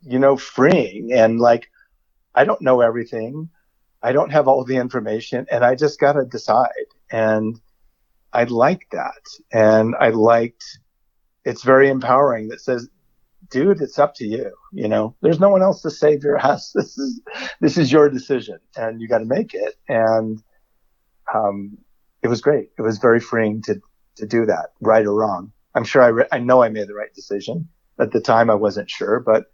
[0.02, 1.70] you know freeing and like
[2.34, 3.50] I don't know everything.
[4.02, 6.90] I don't have all the information and I just got to decide.
[7.12, 7.62] And
[8.34, 9.24] I liked that.
[9.52, 10.64] And I liked
[11.46, 12.90] it's very empowering that says
[13.50, 14.52] dude, it's up to you.
[14.72, 16.72] You know, there's no one else to save your ass.
[16.74, 17.22] This is,
[17.60, 19.76] this is your decision and you got to make it.
[19.88, 20.42] And,
[21.34, 21.78] um,
[22.22, 22.70] it was great.
[22.78, 23.82] It was very freeing to,
[24.18, 25.52] to do that, right or wrong.
[25.76, 27.70] I'm sure I, re- I know I made the right decision.
[28.00, 29.46] At the time, I wasn't sure, but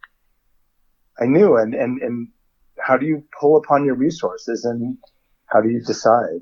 [1.20, 1.58] I knew.
[1.58, 2.28] And, and, and
[2.80, 4.98] how do you pull upon your resources and
[5.48, 6.42] how do you decide?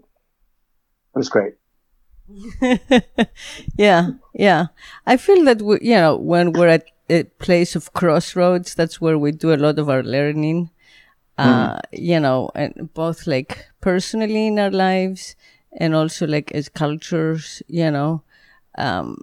[1.16, 1.54] It was great.
[3.78, 4.68] yeah, yeah.
[5.06, 8.76] I feel that we, you know, when we're at a place of crossroads.
[8.76, 10.70] That's where we do a lot of our learning.
[11.36, 11.80] Uh, mm.
[11.92, 15.36] you know, and both like personally in our lives
[15.80, 18.22] and also like as cultures, you know,
[18.78, 19.18] um,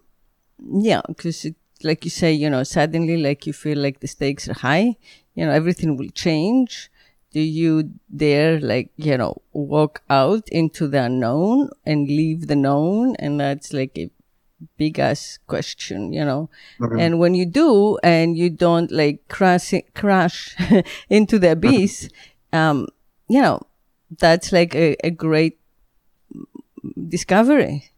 [0.58, 1.46] yeah, because
[1.82, 4.96] like you say, you know, suddenly like you feel like the stakes are high,
[5.34, 6.90] you know, everything will change.
[7.32, 13.14] Do you dare like, you know, walk out into the unknown and leave the known?
[13.16, 14.10] And that's like a
[14.76, 16.50] big ass question, you know.
[16.80, 16.98] Mm-hmm.
[16.98, 20.56] And when you do, and you don't like crash crash
[21.10, 22.08] into the abyss,
[22.52, 22.86] um,
[23.28, 23.62] you know,
[24.18, 25.58] that's like a, a great
[27.08, 27.92] discovery.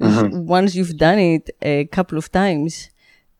[0.00, 0.46] Mm-hmm.
[0.46, 2.90] Once you've done it a couple of times,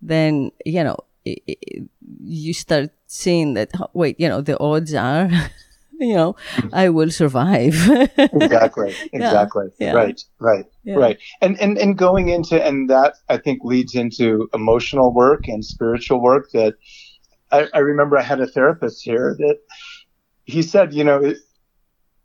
[0.02, 1.88] then you know it, it,
[2.24, 3.70] you start seeing that.
[3.94, 5.30] Wait, you know, the odds are.
[6.00, 6.36] you know,
[6.72, 7.74] I will survive.
[8.16, 8.94] exactly.
[9.12, 9.66] Exactly.
[9.78, 9.92] Yeah, yeah.
[9.94, 10.20] Right.
[10.38, 10.64] Right.
[10.84, 10.94] Yeah.
[10.94, 11.18] Right.
[11.40, 16.20] And, and, and going into, and that I think leads into emotional work and spiritual
[16.20, 16.74] work that
[17.50, 19.58] I, I remember I had a therapist here that
[20.44, 21.34] he said, you know,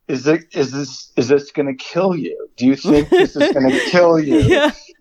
[0.07, 2.49] is it, is this, is this going to kill you?
[2.57, 4.39] Do you think this is going to kill you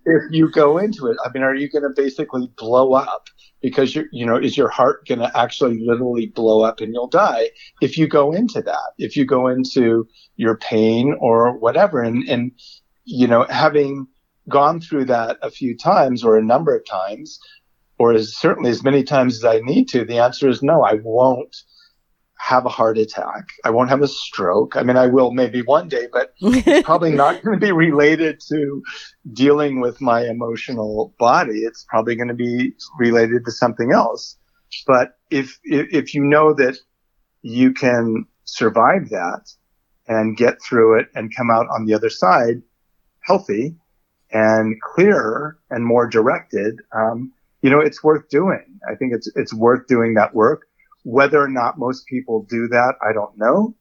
[0.06, 1.16] if you go into it?
[1.24, 3.28] I mean, are you going to basically blow up?
[3.62, 7.06] Because you you know is your heart going to actually literally blow up and you'll
[7.06, 7.48] die
[7.80, 12.02] if you go into that if you go into your pain or whatever?
[12.02, 12.52] And and
[13.04, 14.06] you know having
[14.48, 17.38] gone through that a few times or a number of times
[17.98, 20.94] or as certainly as many times as I need to the answer is no I
[20.94, 21.56] won't
[22.42, 23.50] have a heart attack.
[23.64, 24.74] I won't have a stroke.
[24.76, 28.40] I mean, I will maybe one day, but it's probably not going to be related
[28.48, 28.82] to
[29.32, 31.60] dealing with my emotional body.
[31.60, 34.36] It's probably going to be related to something else.
[34.88, 36.78] But if, if you know that
[37.42, 39.44] you can survive that
[40.08, 42.60] and get through it and come out on the other side
[43.20, 43.76] healthy
[44.32, 48.80] and clearer and more directed, um, you know, it's worth doing.
[48.90, 50.66] I think it's, it's worth doing that work
[51.04, 53.74] whether or not most people do that, I don't know.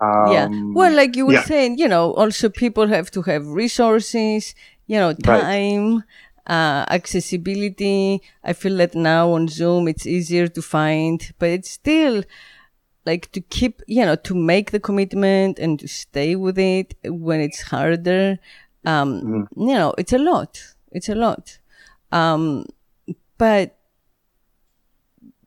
[0.00, 0.48] Um, yeah.
[0.50, 1.44] Well, like you were yeah.
[1.44, 4.54] saying, you know, also people have to have resources,
[4.86, 6.02] you know, time, right.
[6.46, 8.20] uh, accessibility.
[8.42, 12.24] I feel that now on Zoom it's easier to find, but it's still
[13.06, 17.40] like to keep, you know, to make the commitment and to stay with it when
[17.40, 18.38] it's harder.
[18.84, 19.48] Um, mm.
[19.56, 20.60] you know, it's a lot.
[20.90, 21.58] It's a lot.
[22.10, 22.66] Um,
[23.38, 23.76] but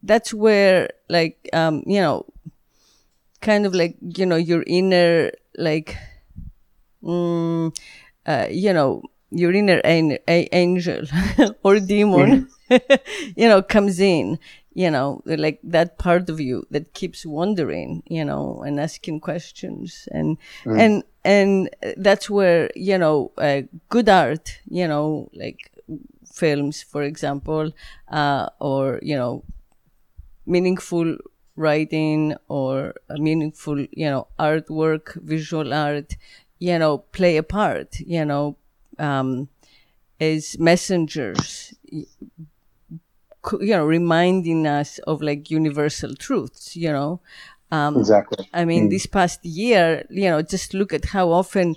[0.06, 2.26] that's where like um you know
[3.41, 5.98] kind of like you know your inner like
[7.04, 7.76] mm,
[8.26, 11.04] uh, you know your inner an- a- angel
[11.63, 12.48] or demon
[13.36, 14.39] you know comes in
[14.74, 20.08] you know like that part of you that keeps wondering you know and asking questions
[20.12, 20.80] and mm.
[20.80, 25.72] and and that's where you know uh, good art you know like
[26.32, 27.72] films for example
[28.10, 29.44] uh, or you know
[30.45, 31.17] meaningful
[31.55, 36.15] writing or a meaningful, you know, artwork, visual art,
[36.60, 38.58] you know, play a part, you know,
[38.99, 39.47] um,
[40.19, 42.05] as messengers, you
[43.51, 47.21] know, reminding us of like universal truths, you know.
[47.71, 48.48] Um, exactly.
[48.54, 48.89] I mean, mm.
[48.89, 51.75] this past year, you know, just look at how often,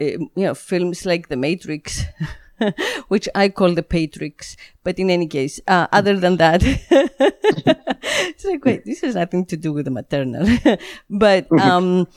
[0.00, 2.02] uh, you know, films like The Matrix
[3.08, 4.56] which I call the Patrix.
[4.82, 9.56] But in any case, uh, other than that, it's like, wait, this has nothing to
[9.56, 10.46] do with the maternal.
[11.10, 12.08] but, um,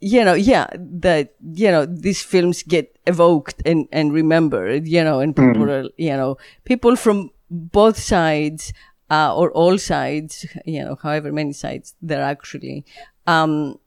[0.00, 5.20] you know, yeah, that, you know, these films get evoked and, and remembered, you know,
[5.20, 5.86] and people mm.
[5.86, 8.72] are, you know, people from both sides,
[9.10, 12.84] uh, or all sides, you know, however many sides there actually,
[13.26, 13.78] um,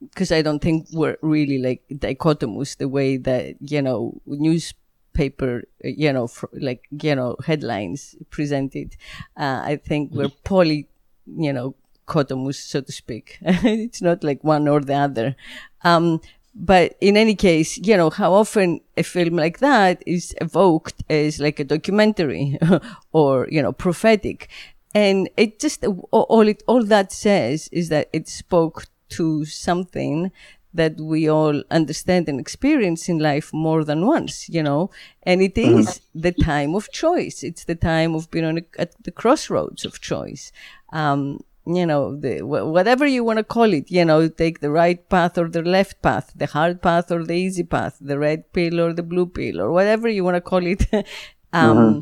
[0.00, 6.12] because I don't think we're really like dichotomous the way that, you know, newspaper, you
[6.12, 8.96] know, like, you know, headlines presented.
[9.36, 10.88] Uh, I think we're poly,
[11.26, 11.74] you know,
[12.06, 13.38] dichotomous, so to speak.
[13.42, 15.36] it's not like one or the other.
[15.82, 16.20] Um,
[16.54, 21.38] but in any case, you know, how often a film like that is evoked as
[21.38, 22.58] like a documentary
[23.12, 24.48] or, you know, prophetic.
[24.94, 30.32] And it just, all it, all that says is that it spoke to something
[30.76, 34.90] that we all understand and experience in life more than once, you know,
[35.22, 35.80] and it is mm-hmm.
[35.80, 36.20] mm-hmm.
[36.20, 37.42] the time of choice.
[37.42, 40.52] It's the time of being on a, at the crossroads of choice.
[40.92, 45.08] Um, you know, the, whatever you want to call it, you know, take the right
[45.08, 48.80] path or the left path, the hard path or the easy path, the red pill
[48.80, 50.86] or the blue pill or whatever you want to call it.
[51.52, 52.00] um, mm-hmm.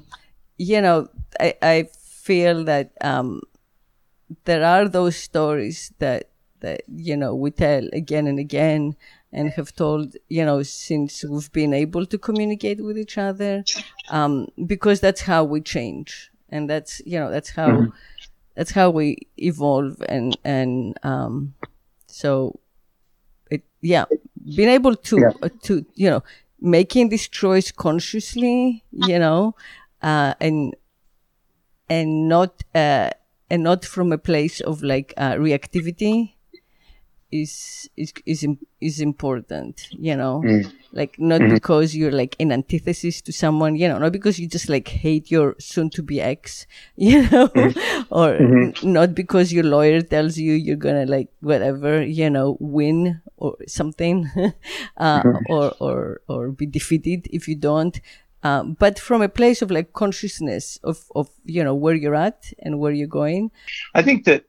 [0.59, 1.09] You know,
[1.41, 3.41] I, I feel that, um,
[4.45, 6.29] there are those stories that,
[6.65, 8.97] that, you know, we tell again and again
[9.33, 13.65] and have told, you know, since we've been able to communicate with each other,
[14.11, 16.31] um, because that's how we change.
[16.51, 17.91] And that's, you know, that's how, mm-hmm
[18.55, 21.55] that's how we evolve and and um
[22.07, 22.59] so
[23.51, 24.05] it yeah
[24.57, 25.33] being able to yeah.
[25.43, 26.23] uh, to you know
[26.61, 29.55] making this choice consciously you know
[30.03, 30.75] uh and
[31.89, 33.11] and not uh
[33.51, 36.33] and not from a place of like uh, reactivity
[37.35, 38.47] is is is
[38.81, 40.73] is important you know mm.
[40.93, 41.55] like not mm-hmm.
[41.55, 45.33] because you're like in antithesis to someone you know not because you just like hate
[45.33, 46.67] your soon to be ex
[46.97, 48.15] you know mm-hmm.
[48.15, 48.93] or mm-hmm.
[48.93, 54.31] not because your lawyer tells you you're gonna like whatever you know win or something
[54.97, 55.53] uh, mm-hmm.
[55.53, 58.01] or or or be defeated if you don't
[58.45, 62.53] uh, but from a place of like consciousness of of you know where you're at
[62.61, 63.51] and where you're going
[63.95, 64.45] i think that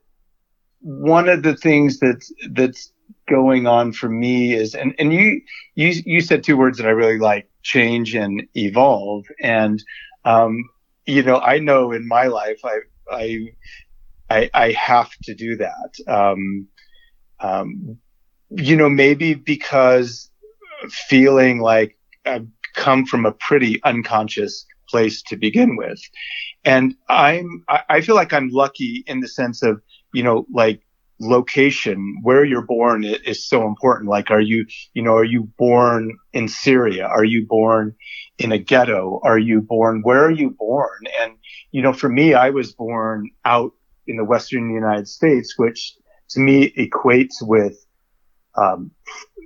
[0.86, 2.92] one of the things that's that's
[3.28, 5.40] going on for me is and and you
[5.74, 9.24] you you said two words that I really like change and evolve.
[9.42, 9.82] And
[10.24, 10.56] um
[11.04, 12.78] you know I know in my life I
[13.10, 13.48] I
[14.30, 15.90] I, I have to do that.
[16.06, 16.68] Um
[17.40, 17.98] um
[18.50, 20.30] you know maybe because
[20.88, 26.00] feeling like I've come from a pretty unconscious place to begin with.
[26.64, 29.82] And I'm I feel like I'm lucky in the sense of
[30.16, 30.80] you know, like
[31.20, 34.08] location, where you're born is so important.
[34.08, 37.06] Like, are you, you know, are you born in Syria?
[37.06, 37.94] Are you born
[38.38, 39.20] in a ghetto?
[39.22, 41.00] Are you born, where are you born?
[41.20, 41.32] And,
[41.70, 43.72] you know, for me, I was born out
[44.06, 45.94] in the Western United States, which
[46.30, 47.76] to me equates with,
[48.56, 48.90] um,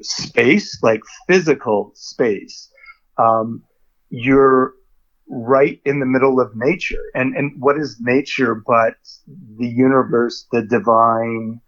[0.02, 2.70] space, like physical space.
[3.18, 3.62] Um,
[4.08, 4.74] you're,
[5.30, 7.02] right in the middle of nature.
[7.14, 8.96] And, and what is nature but
[9.58, 11.60] the universe, the divine,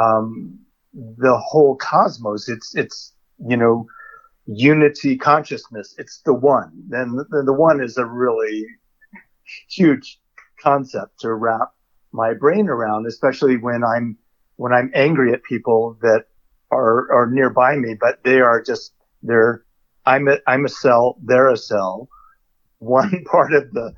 [0.00, 0.58] um,
[0.94, 2.48] the whole cosmos?
[2.48, 3.12] It's, it's,
[3.46, 3.86] you know,
[4.46, 5.94] unity consciousness.
[5.98, 6.72] It's the one.
[6.88, 8.66] Then the, the one is a really
[9.68, 10.18] huge
[10.60, 11.68] concept to wrap
[12.12, 14.16] my brain around, especially when I'm,
[14.56, 16.24] when I'm angry at people that
[16.70, 19.64] are, are nearby me, but they are just, they're,
[20.06, 22.08] I'm a, I'm a cell, they're a cell
[22.78, 23.92] one part of the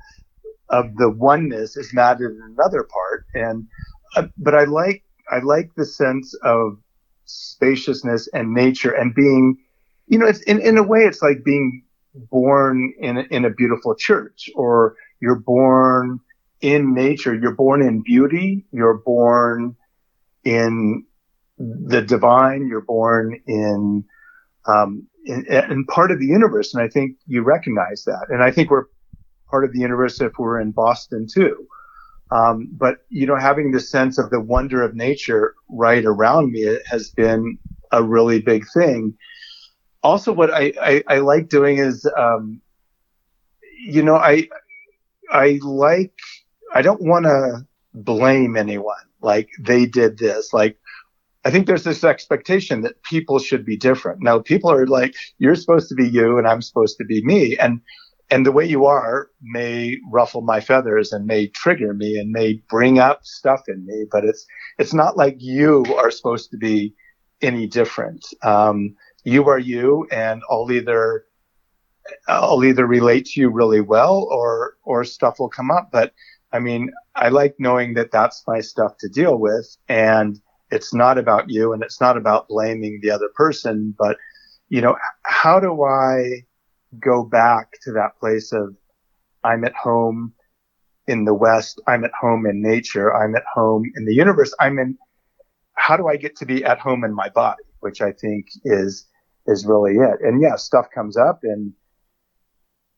[0.69, 3.25] of the oneness is not in another part.
[3.33, 3.67] And
[4.15, 6.77] uh, but i like i like the sense of
[7.25, 9.57] spaciousness and nature and being
[10.07, 13.49] you know it's in, in a way it's like being born in a, in a
[13.49, 16.19] beautiful church or you're born
[16.61, 17.33] in nature.
[17.35, 18.65] You're born in beauty.
[18.71, 19.75] You're born
[20.43, 21.05] in
[21.57, 22.67] the divine.
[22.67, 24.03] You're born in
[24.67, 26.73] um, and part of the universe.
[26.73, 28.27] And I think you recognize that.
[28.29, 28.85] And I think we're
[29.49, 31.67] part of the universe if we're in Boston too.
[32.31, 36.77] Um, but you know, having the sense of the wonder of nature right around me
[36.89, 37.57] has been
[37.91, 39.17] a really big thing.
[40.01, 42.61] Also, what I, I, I like doing is, um,
[43.85, 44.47] you know, I,
[45.29, 46.13] I like,
[46.73, 48.95] I don't want to blame anyone.
[49.21, 50.79] Like they did this, like
[51.43, 54.21] I think there's this expectation that people should be different.
[54.21, 57.57] Now people are like, you're supposed to be you and I'm supposed to be me.
[57.57, 57.81] And,
[58.29, 62.61] and the way you are may ruffle my feathers and may trigger me and may
[62.69, 64.45] bring up stuff in me, but it's,
[64.77, 66.93] it's not like you are supposed to be
[67.41, 68.23] any different.
[68.43, 71.25] Um, you are you and I'll either,
[72.27, 75.89] I'll either relate to you really well or, or stuff will come up.
[75.91, 76.13] But
[76.53, 80.39] I mean, I like knowing that that's my stuff to deal with and,
[80.71, 84.17] it's not about you and it's not about blaming the other person, but
[84.69, 86.45] you know, how do I
[86.99, 88.75] go back to that place of
[89.43, 90.33] I'm at home
[91.07, 91.81] in the West.
[91.87, 93.13] I'm at home in nature.
[93.13, 94.53] I'm at home in the universe.
[94.59, 94.97] I'm in,
[95.73, 97.63] how do I get to be at home in my body?
[97.79, 99.07] Which I think is,
[99.47, 100.21] is really it.
[100.21, 101.73] And yeah, stuff comes up and,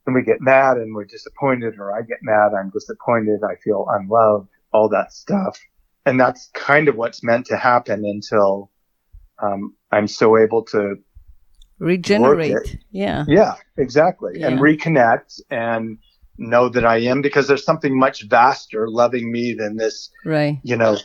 [0.06, 2.52] and we get mad and we're disappointed or I get mad.
[2.54, 3.40] I'm disappointed.
[3.44, 5.58] I feel unloved, all that stuff.
[6.06, 8.70] And that's kind of what's meant to happen until
[9.42, 10.96] um, I'm so able to
[11.80, 12.78] regenerate.
[12.92, 13.26] Yeah.
[13.28, 14.34] Yeah, exactly.
[14.36, 14.48] Yeah.
[14.48, 15.98] And reconnect and
[16.38, 20.60] know that I am because there's something much vaster loving me than this, right.
[20.64, 20.98] you know,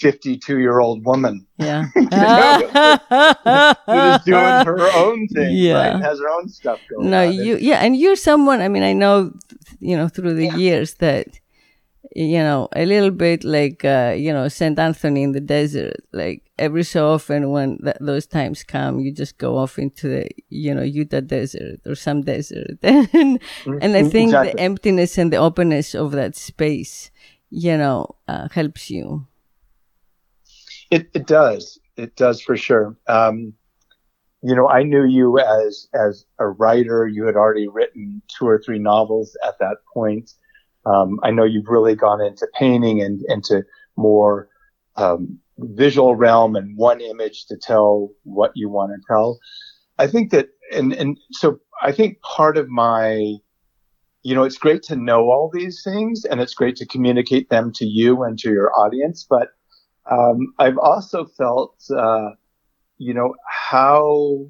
[0.00, 1.46] 52 year old woman.
[1.58, 1.86] Yeah.
[1.94, 2.08] who's
[4.24, 5.56] doing her own thing.
[5.56, 5.94] Yeah.
[5.94, 6.02] Right?
[6.02, 7.32] Has her own stuff going no, on.
[7.32, 7.78] you, yeah.
[7.78, 9.32] And you're someone, I mean, I know,
[9.80, 10.56] you know, through the yeah.
[10.56, 11.28] years that
[12.12, 14.78] you know, a little bit like, uh, you know, St.
[14.78, 15.96] Anthony in the desert.
[16.12, 20.28] Like every so often when th- those times come, you just go off into the,
[20.48, 22.78] you know, Utah desert or some desert.
[22.82, 24.08] and, and I mm-hmm.
[24.08, 24.52] think exactly.
[24.52, 27.10] the emptiness and the openness of that space,
[27.50, 29.26] you know, uh, helps you.
[30.90, 31.78] It, it does.
[31.96, 32.96] It does for sure.
[33.08, 33.54] Um,
[34.42, 37.08] you know, I knew you as, as a writer.
[37.08, 40.32] You had already written two or three novels at that point.
[40.86, 43.64] Um, I know you've really gone into painting and into
[43.96, 44.48] more
[44.96, 49.38] um, visual realm and one image to tell what you want to tell.
[49.98, 53.36] I think that, and and so I think part of my,
[54.22, 57.72] you know, it's great to know all these things and it's great to communicate them
[57.74, 59.48] to you and to your audience, but
[60.10, 62.30] um, I've also felt, uh,
[62.98, 64.46] you know, how,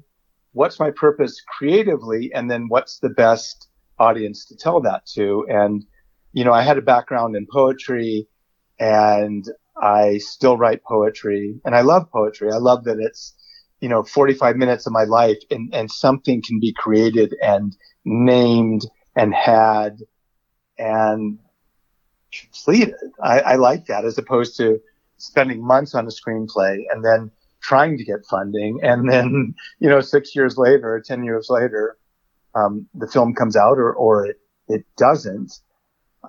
[0.53, 3.67] what's my purpose creatively, and then what's the best
[3.99, 5.85] audience to tell that to, and
[6.35, 8.27] you know, I had a background in poetry
[8.77, 9.45] and
[9.81, 12.51] I still write poetry and I love poetry.
[12.51, 13.33] I love that it's,
[13.79, 17.73] you know, 45 minutes of my life and, and something can be created and
[18.03, 18.81] named
[19.15, 19.99] and had
[20.77, 21.39] and
[22.37, 22.95] completed.
[23.23, 24.81] I, I like that as opposed to
[25.15, 27.31] spending months on a screenplay and then
[27.61, 28.79] trying to get funding.
[28.83, 31.95] And then, you know, six years later or 10 years later,
[32.55, 35.61] um, the film comes out or, or it, it doesn't.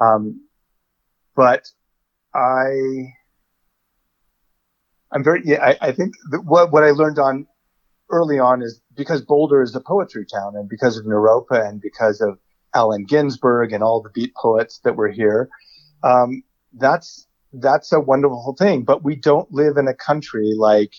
[0.01, 0.40] Um,
[1.34, 1.66] but
[2.34, 3.14] I,
[5.12, 7.47] I'm very, yeah, I, I think what, what I learned on
[8.11, 12.20] early on is because Boulder is a poetry town and because of Naropa and because
[12.20, 12.38] of
[12.74, 15.49] Allen Ginsberg and all the beat poets that were here,
[16.03, 16.42] um,
[16.78, 18.84] that's, that's a wonderful thing.
[18.84, 20.94] But we don't live in a country like,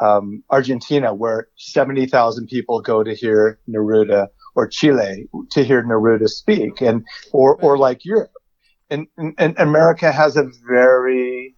[0.00, 6.80] um, Argentina where 70,000 people go to hear Neruda or Chile to hear Neruda speak
[6.80, 8.32] and, or, or like Europe.
[8.90, 11.54] And, and, and America has a very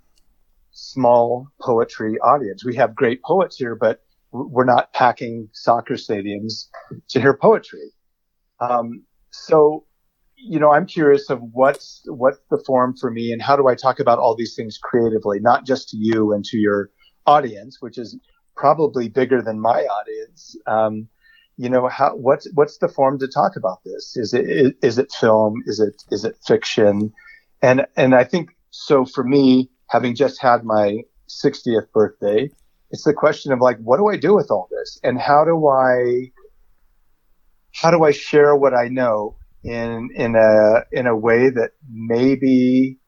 [0.73, 2.65] small poetry audience.
[2.65, 6.69] We have great poets here, but we're not packing soccer stadiums
[7.09, 7.93] to hear poetry.
[8.61, 9.85] Um, so,
[10.37, 13.75] you know, I'm curious of what's, what's the form for me and how do I
[13.75, 16.91] talk about all these things creatively, not just to you and to your
[17.27, 18.19] audience, which is
[18.57, 20.57] probably bigger than my audience.
[20.67, 21.09] Um,
[21.57, 24.17] you know, how, what's, what's the form to talk about this?
[24.17, 25.63] Is it, is it film?
[25.67, 27.13] Is it, is it fiction?
[27.61, 32.51] And, and I think so for me, having just had my 60th birthday,
[32.91, 34.99] it's the question of like, what do I do with all this?
[35.03, 36.33] And how do I,
[37.75, 42.99] how do I share what I know in, in a, in a way that maybe,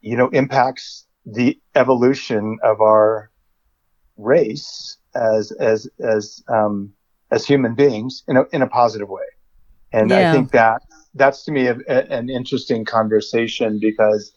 [0.00, 3.30] you know, impacts the evolution of our
[4.16, 6.92] race as, as, as, um,
[7.32, 9.24] as human beings in a, in a positive way.
[9.92, 10.30] And yeah.
[10.30, 10.82] I think that
[11.14, 14.32] that's to me a, a, an interesting conversation because,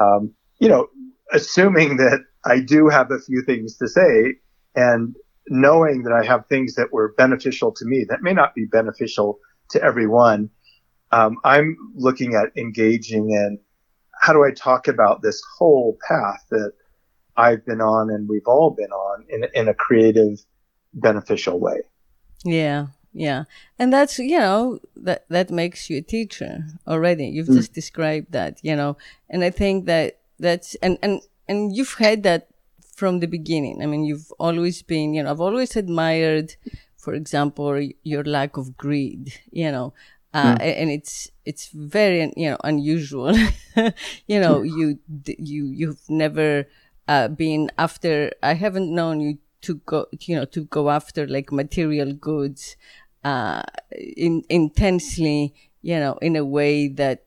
[0.00, 0.88] um, you know,
[1.32, 4.34] assuming that I do have a few things to say
[4.74, 5.14] and
[5.48, 9.38] knowing that I have things that were beneficial to me that may not be beneficial
[9.70, 10.50] to everyone.
[11.12, 13.58] Um, I'm looking at engaging in
[14.20, 16.72] how do I talk about this whole path that
[17.36, 20.38] I've been on and we've all been on in, in a creative,
[20.92, 21.82] beneficial way.
[22.44, 23.44] Yeah, yeah,
[23.78, 27.26] and that's you know that that makes you a teacher already.
[27.26, 27.56] You've mm.
[27.56, 28.96] just described that, you know,
[29.30, 32.48] and I think that that's and and and you've had that
[32.94, 33.82] from the beginning.
[33.82, 36.54] I mean, you've always been, you know, I've always admired,
[36.96, 39.94] for example, your lack of greed, you know,
[40.32, 40.60] uh, mm.
[40.60, 43.32] and it's it's very you know unusual.
[44.26, 44.98] you know, you
[45.38, 46.66] you you've never
[47.06, 48.32] uh, been after.
[48.42, 52.76] I haven't known you to go, you know, to go after like material goods,
[53.24, 53.62] uh,
[54.16, 55.54] in, intensely,
[55.84, 57.24] you know, in a way that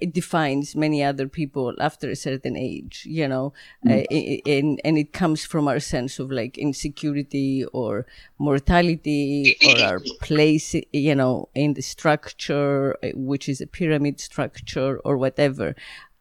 [0.00, 3.52] it defines many other people after a certain age, you know,
[3.84, 3.90] mm.
[3.90, 8.06] uh, and, and it comes from our sense of like insecurity or
[8.38, 15.00] mortality or our place, you know, in the structure, uh, which is a pyramid structure
[15.04, 15.74] or whatever.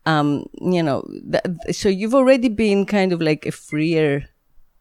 [0.07, 4.27] Um, you know, th- so you've already been kind of like a freer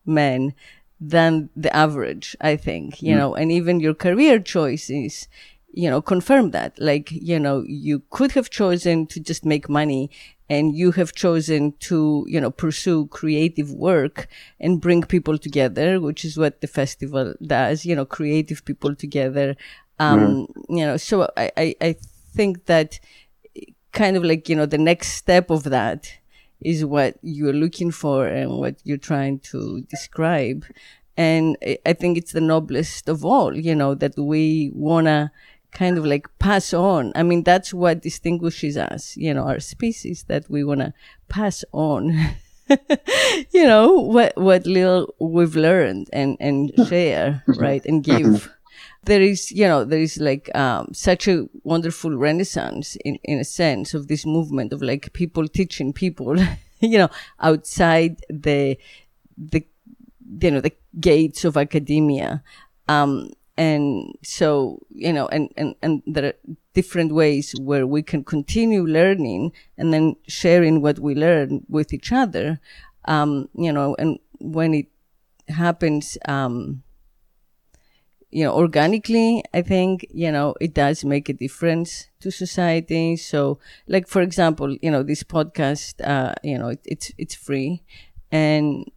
[0.06, 0.54] men
[1.00, 3.18] than the average, I think, you mm.
[3.18, 5.28] know, and even your career choices,
[5.72, 6.78] you know, confirm that.
[6.78, 10.10] Like, you know, you could have chosen to just make money
[10.48, 14.28] and you have chosen to, you know, pursue creative work
[14.60, 19.56] and bring people together, which is what the festival does, you know, creative people together.
[19.98, 21.96] Um, you know, so I, I, I
[22.32, 23.00] think that
[23.92, 26.12] kind of like, you know, the next step of that
[26.60, 30.64] is what you're looking for and what you're trying to describe.
[31.16, 35.32] And I think it's the noblest of all, you know, that we wanna
[35.76, 37.12] kind of like pass on.
[37.14, 40.94] I mean, that's what distinguishes us, you know, our species that we want to
[41.28, 42.12] pass on.
[43.52, 48.50] you know what what little we've learned and and share right and give
[49.06, 53.44] there is you know there is like um, such a wonderful renaissance in in a
[53.44, 56.36] sense of this movement of like people teaching people
[56.80, 57.08] you know
[57.40, 58.76] outside the
[59.38, 59.64] the
[60.40, 62.42] you know the gates of academia.
[62.88, 66.34] Um, and so you know and, and and there are
[66.74, 72.12] different ways where we can continue learning and then sharing what we learn with each
[72.12, 72.60] other.
[73.06, 74.88] Um you know and when it
[75.48, 76.82] happens um
[78.30, 83.58] you know organically i think you know it does make a difference to society so
[83.86, 87.82] like for example you know this podcast uh you know it, it's it's free
[88.32, 88.90] and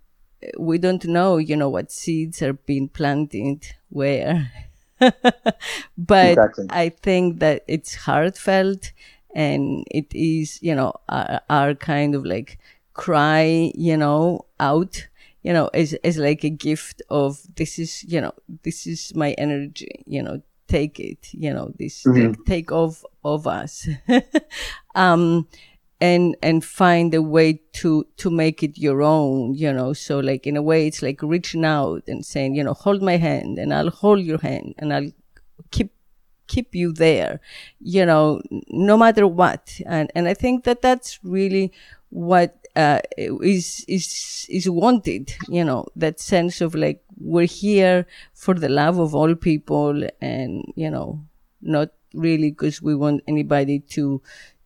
[0.57, 4.51] we don't know, you know, what seeds are being planted where.
[4.99, 6.67] but exactly.
[6.69, 8.91] I think that it's heartfelt
[9.35, 12.59] and it is, you know, our, our, kind of like
[12.93, 15.07] cry, you know, out,
[15.43, 18.33] you know, is, is like a gift of this is, you know,
[18.63, 22.33] this is my energy, you know, take it, you know, this mm-hmm.
[22.33, 23.87] take, take off of us.
[24.95, 25.47] um,
[26.01, 30.47] and and find a way to to make it your own you know so like
[30.47, 33.73] in a way it's like reaching out and saying you know hold my hand and
[33.73, 35.11] i'll hold your hand and i'll
[35.71, 35.91] keep
[36.47, 37.39] keep you there
[37.79, 41.71] you know no matter what and and i think that that's really
[42.09, 42.99] what uh,
[43.41, 44.05] is is
[44.49, 47.01] is wanted you know that sense of like
[47.33, 51.19] we're here for the love of all people and you know
[51.61, 54.21] not really because we want anybody to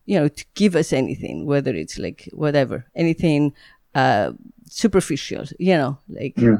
[0.06, 3.52] you know, to give us anything, whether it's like whatever, anything
[3.94, 4.32] uh,
[4.68, 6.58] superficial, you know, like yeah.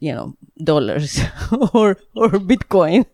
[0.00, 1.20] you know, dollars
[1.72, 3.06] or or Bitcoin,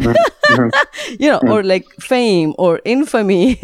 [1.20, 3.60] you know, or like fame or infamy.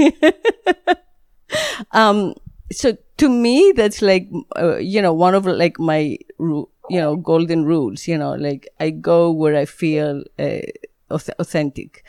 [1.93, 2.35] um,
[2.73, 7.65] so to me, that's like uh, you know one of like my you know golden
[7.65, 8.07] rules.
[8.09, 10.61] You know, like I go where I feel uh,
[11.11, 12.05] authentic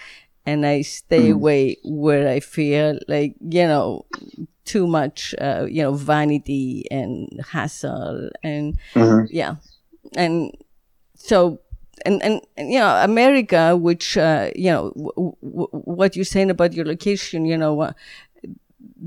[0.45, 1.33] and I stay mm.
[1.33, 4.05] away where I feel like, you know,
[4.63, 9.25] too much, uh, you know, vanity and hassle and mm-hmm.
[9.29, 9.55] yeah.
[10.15, 10.55] And
[11.15, 11.59] so,
[12.05, 16.51] and, and, and, you know, America, which, uh, you know, w- w- what you're saying
[16.51, 17.93] about your location, you know, uh,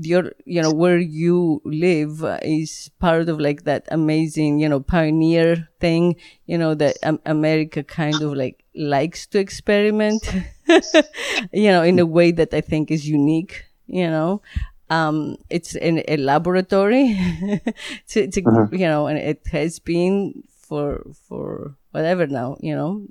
[0.05, 5.67] your you know where you live is part of like that amazing you know pioneer
[5.79, 10.31] thing you know that um, america kind of like likes to experiment
[11.51, 14.41] you know in a way that i think is unique you know?
[14.89, 17.17] Um it's in a laboratory.
[18.05, 18.67] It's, it's a, uh-huh.
[18.71, 23.05] you know and it has been for for whatever now you know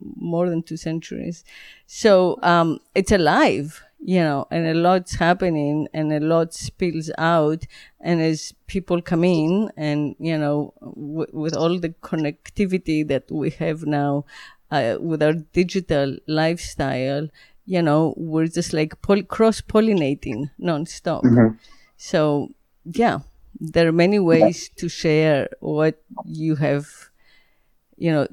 [0.00, 1.44] more than two centuries.
[1.86, 7.66] So um it's alive you know, and a lot's happening and a lot spills out.
[8.00, 13.50] And as people come in and, you know, w- with all the connectivity that we
[13.50, 14.24] have now,
[14.70, 17.28] uh, with our digital lifestyle,
[17.66, 21.22] you know, we're just like poly- cross pollinating nonstop.
[21.22, 21.56] Mm-hmm.
[21.96, 22.50] So,
[22.84, 23.20] yeah,
[23.60, 27.10] there are many ways to share what you have,
[27.96, 28.28] you know,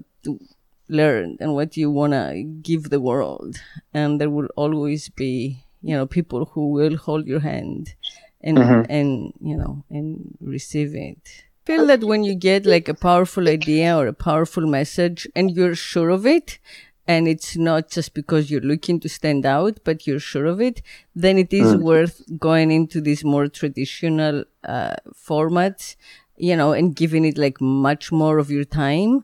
[0.90, 3.58] learned and what you want to give the world.
[3.94, 7.96] And there will always be, you know, people who will hold your hand
[8.42, 8.92] and, mm-hmm.
[8.92, 11.20] and, you know, and receive it.
[11.64, 15.52] I feel that when you get like a powerful idea or a powerful message and
[15.52, 16.60] you're sure of it,
[17.08, 20.82] and it's not just because you're looking to stand out, but you're sure of it,
[21.16, 21.82] then it is mm.
[21.82, 25.96] worth going into these more traditional uh, formats,
[26.36, 29.24] you know, and giving it like much more of your time.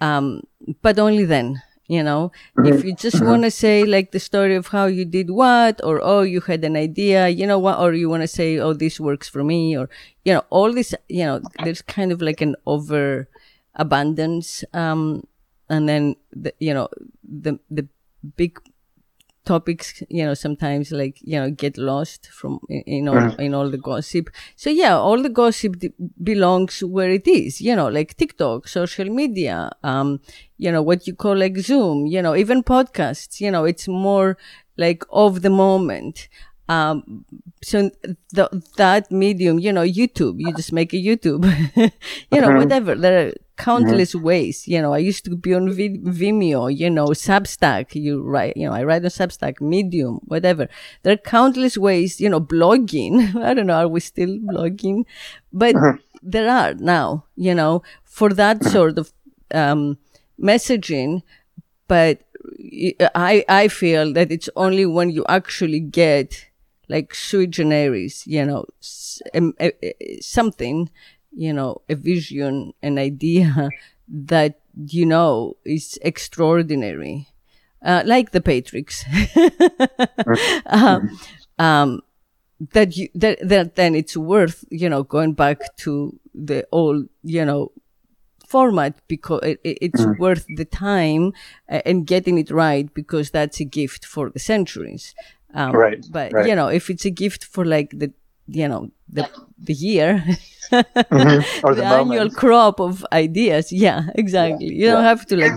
[0.00, 0.42] Um,
[0.82, 2.72] but only then, you know, mm-hmm.
[2.72, 3.26] if you just mm-hmm.
[3.26, 6.64] want to say like the story of how you did what, or oh, you had
[6.64, 9.76] an idea, you know what, or you want to say, oh, this works for me,
[9.76, 9.88] or,
[10.24, 13.28] you know, all this, you know, there's kind of like an over
[13.74, 14.64] abundance.
[14.72, 15.26] Um,
[15.68, 16.88] and then the, you know,
[17.22, 17.86] the, the
[18.36, 18.58] big
[19.44, 23.70] topics you know sometimes like you know get lost from in, in all in all
[23.70, 24.30] the gossip.
[24.56, 25.92] So yeah all the gossip d-
[26.22, 30.20] belongs where it is you know like tiktok social media um
[30.58, 34.36] you know what you call like zoom you know even podcasts you know it's more
[34.76, 36.28] like of the moment.
[36.68, 37.24] Um
[37.62, 37.90] so
[38.32, 41.44] the, that medium you know youtube you just make a youtube
[42.32, 43.70] you know whatever there are Mm-hmm.
[43.70, 44.66] countless ways.
[44.66, 48.66] You know i used to be on v- vimeo you know substack you write you
[48.66, 50.68] know i write on substack medium whatever.
[51.02, 53.36] There are countless ways you know blogging.
[53.42, 55.04] I don't know are we still blogging?
[55.52, 55.98] But mm-hmm.
[56.22, 58.70] there are now you know for that mm-hmm.
[58.70, 59.12] sort of
[59.52, 59.98] um
[60.40, 61.22] messaging.
[61.86, 62.22] But
[63.14, 66.46] I I feel that it's only when you actually get
[66.88, 68.66] like sui generis, you know,
[69.34, 70.90] a, a, something,
[71.34, 73.70] you know, a vision, an idea
[74.08, 77.28] that you know is extraordinary,
[77.82, 79.04] uh, like the Patrix.
[80.66, 81.18] um,
[81.58, 82.02] um,
[82.72, 87.44] that you that, that then it's worth you know going back to the old you
[87.44, 87.72] know
[88.46, 90.18] format because it, it's mm.
[90.18, 91.32] worth the time
[91.68, 95.14] uh, and getting it right because that's a gift for the centuries.
[95.54, 96.04] Um, right.
[96.10, 96.46] But right.
[96.46, 98.12] you know, if it's a gift for like the
[98.46, 99.28] you know the
[99.58, 100.22] the year
[100.70, 101.66] mm-hmm.
[101.66, 103.72] or the, the annual crop of ideas.
[103.72, 104.66] Yeah exactly.
[104.66, 104.72] Yeah.
[104.72, 105.08] you don't yeah.
[105.08, 105.52] have to like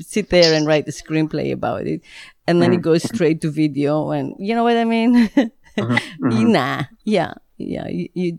[0.00, 2.02] sit there and write a screenplay about it.
[2.46, 2.78] And then mm-hmm.
[2.78, 5.28] it goes straight to video and you know what i mean?
[5.28, 6.52] Mm-hmm.
[6.52, 6.84] nah.
[7.04, 7.34] Yeah.
[7.56, 7.88] Yeah.
[7.88, 8.38] You, you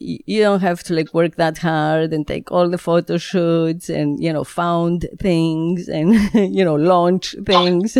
[0.00, 4.22] you don't have to like work that hard and take all the photo shoots and
[4.22, 6.14] you know found things and
[6.54, 7.98] you know launch things.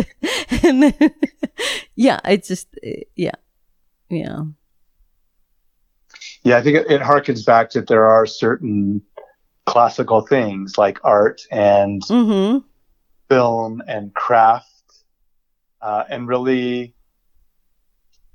[0.63, 1.13] And then,
[1.95, 2.67] yeah it's just
[3.15, 3.35] yeah.
[4.09, 4.43] Yeah
[6.43, 9.01] yeah i think it, it harkens back that there are certain
[9.65, 12.59] classical things like art and mm-hmm.
[13.27, 14.65] film and craft
[15.81, 16.93] uh, and really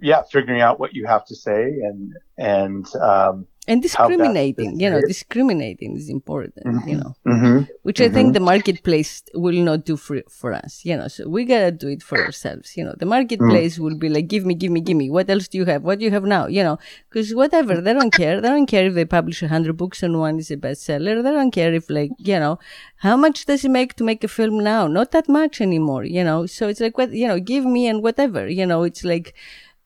[0.00, 5.00] yeah figuring out what you have to say and and um, and discriminating you know
[5.00, 6.88] discriminating is important mm-hmm.
[6.88, 7.58] you know mm-hmm.
[7.82, 11.08] which i think the marketplace will not do for for us you know.
[11.08, 12.94] So we gotta do it for ourselves you know.
[12.98, 15.10] The marketplace will be like give me give me give me.
[15.10, 15.82] What else do you have?
[15.82, 16.46] What do you have now?
[16.46, 18.40] You know because whatever they don't care.
[18.40, 21.22] They don't care if they publish a hundred books and one is a bestseller.
[21.22, 22.58] They don't care if like you know
[22.96, 24.86] how much does it make to make a film now?
[24.86, 26.46] Not that much anymore you know.
[26.46, 28.82] So it's like what you know give me and whatever you know.
[28.82, 29.34] It's like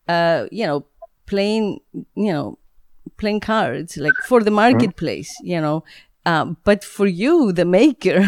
[0.08, 0.86] uh you know
[1.26, 1.80] playing
[2.14, 2.58] you know
[3.18, 5.52] playing cards like for the marketplace mm-hmm.
[5.52, 5.84] you know
[6.26, 8.20] um, but for you the maker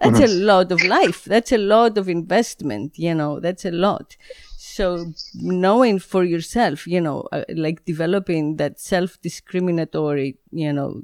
[0.00, 0.24] that's mm-hmm.
[0.24, 4.16] a lot of life that's a lot of investment you know that's a lot
[4.56, 11.02] so knowing for yourself you know uh, like developing that self-discriminatory you know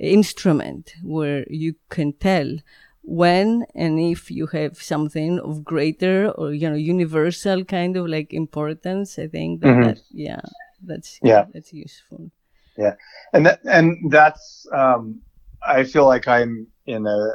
[0.00, 2.56] instrument where you can tell
[3.02, 8.32] when and if you have something of greater or you know universal kind of like
[8.32, 9.82] importance i think that, mm-hmm.
[9.82, 10.40] that yeah
[10.86, 12.30] that's yeah that's useful
[12.78, 12.94] yeah
[13.32, 15.20] and that and that's um
[15.66, 17.30] i feel like i'm in a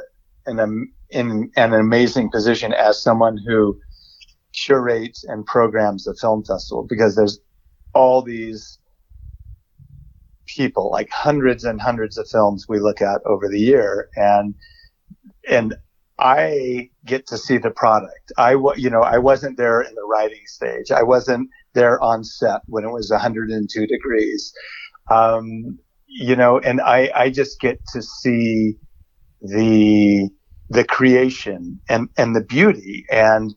[0.46, 0.66] in a
[1.10, 3.78] in an amazing position as someone who
[4.52, 7.40] curates and programs the film festival because there's
[7.94, 8.78] all these
[10.46, 14.54] people like hundreds and hundreds of films we look at over the year and
[15.48, 15.74] and
[16.18, 18.32] I get to see the product.
[18.38, 20.90] I, you know, I wasn't there in the writing stage.
[20.90, 24.52] I wasn't there on set when it was 102 degrees.
[25.10, 28.76] Um, you know, and I, I just get to see
[29.40, 30.28] the,
[30.68, 33.06] the creation and, and the beauty.
[33.10, 33.54] And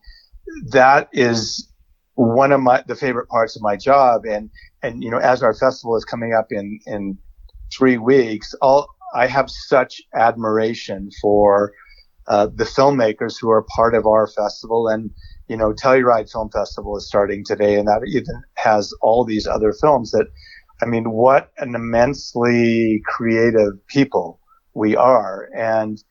[0.72, 1.68] that is
[2.16, 4.22] one of my, the favorite parts of my job.
[4.26, 4.49] And,
[4.82, 7.18] and, you know, as our festival is coming up in, in
[7.78, 11.74] three weeks, all, I have such admiration for
[12.28, 14.88] uh, the filmmakers who are part of our festival.
[14.88, 15.11] And,
[15.47, 19.73] you know, Telluride Film Festival is starting today, and that even has all these other
[19.73, 20.27] films that,
[20.81, 24.39] I mean, what an immensely creative people
[24.73, 25.49] we are.
[25.55, 26.03] And,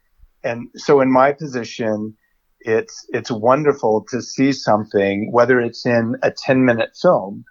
[0.43, 2.17] and so in my position,
[2.61, 7.45] it's, it's wonderful to see something, whether it's in a 10 minute film,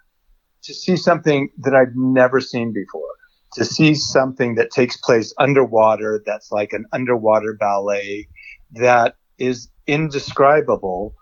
[0.62, 3.14] to see something that I've never seen before
[3.54, 8.28] to see something that takes place underwater that's like an underwater ballet
[8.72, 11.14] that is indescribable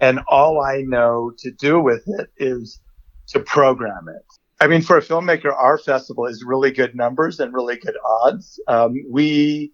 [0.00, 2.80] and all I know to do with it is
[3.28, 4.24] to program it.
[4.60, 8.58] I mean, for a filmmaker, our festival is really good numbers and really good odds.
[8.68, 9.72] Um, we,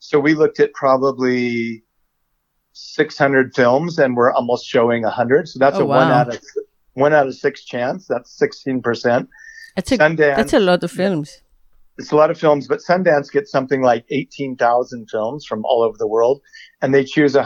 [0.00, 1.84] so we looked at probably
[2.72, 5.48] 600 films and we're almost showing 100.
[5.48, 5.96] So that's oh, a wow.
[5.98, 6.42] one out of
[6.94, 8.06] one out of six chance.
[8.06, 9.28] That's 16%.
[9.76, 11.42] That's a, Sundance, that's a lot of films.
[11.98, 15.96] It's a lot of films, but Sundance gets something like 18,000 films from all over
[15.96, 16.40] the world,
[16.82, 17.36] and they choose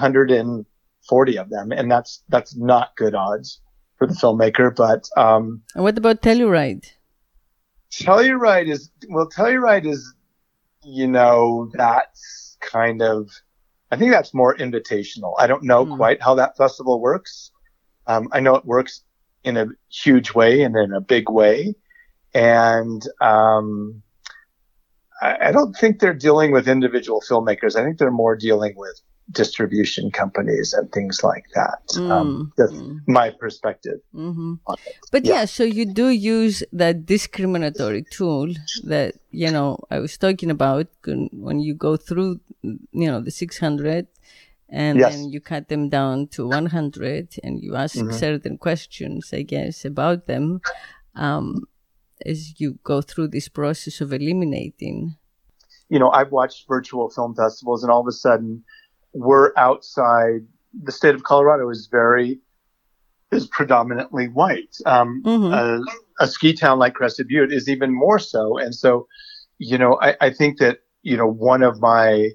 [1.09, 3.61] 40 of them, and that's that's not good odds
[3.97, 4.75] for the filmmaker.
[4.75, 6.91] But um, and what about Telluride?
[7.91, 10.15] Telluride is well, Telluride is
[10.85, 13.31] you know that's kind of
[13.91, 15.35] I think that's more invitational.
[15.39, 15.97] I don't know mm.
[15.97, 17.51] quite how that festival works.
[18.07, 19.03] Um, I know it works
[19.45, 21.75] in a huge way and in a big way,
[22.35, 24.03] and um,
[25.21, 27.77] I, I don't think they're dealing with individual filmmakers.
[27.77, 29.01] I think they're more dealing with
[29.31, 31.83] distribution companies and things like that.
[31.93, 32.11] Mm.
[32.11, 33.01] Um, that's mm.
[33.07, 34.01] my perspective.
[34.15, 34.55] Mm-hmm.
[35.13, 35.35] But yeah.
[35.35, 35.45] yeah.
[35.45, 38.49] so you do use that discriminatory tool
[38.85, 44.07] that, you know, I was talking about when you go through, you know, the 600
[44.71, 45.15] and yes.
[45.15, 48.13] then you cut them down to 100 and you ask mm-hmm.
[48.13, 50.61] certain questions, I guess, about them.
[51.15, 51.67] Um,
[52.25, 55.17] as you go through this process of eliminating?
[55.89, 58.65] You know, I've watched virtual film festivals, and all of a sudden,
[59.13, 60.47] we're outside.
[60.83, 62.41] The state of Colorado is very
[63.31, 64.77] is predominantly white.
[64.87, 65.53] Um, mm-hmm.
[65.53, 69.07] a, a, ski town like Crested Butte is even more so, and so,
[69.59, 72.31] you know, I, I think that you know one of my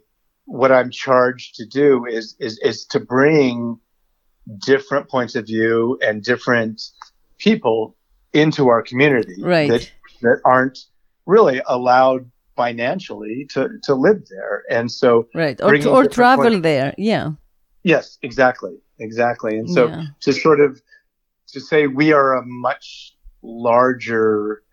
[0.46, 3.80] what I'm charged to do is is is to bring
[4.66, 6.82] different points of view and different
[7.38, 7.96] people
[8.34, 9.70] into our community right.
[9.70, 10.80] that, that aren't
[11.26, 14.64] really allowed financially to, to live there.
[14.70, 15.60] And so, right.
[15.62, 16.94] Or, to, or travel point, there.
[16.98, 17.32] Yeah.
[17.84, 18.76] Yes, exactly.
[19.00, 19.58] Exactly.
[19.58, 20.04] And so yeah.
[20.22, 20.82] to sort of,
[21.48, 24.64] to say we are a much larger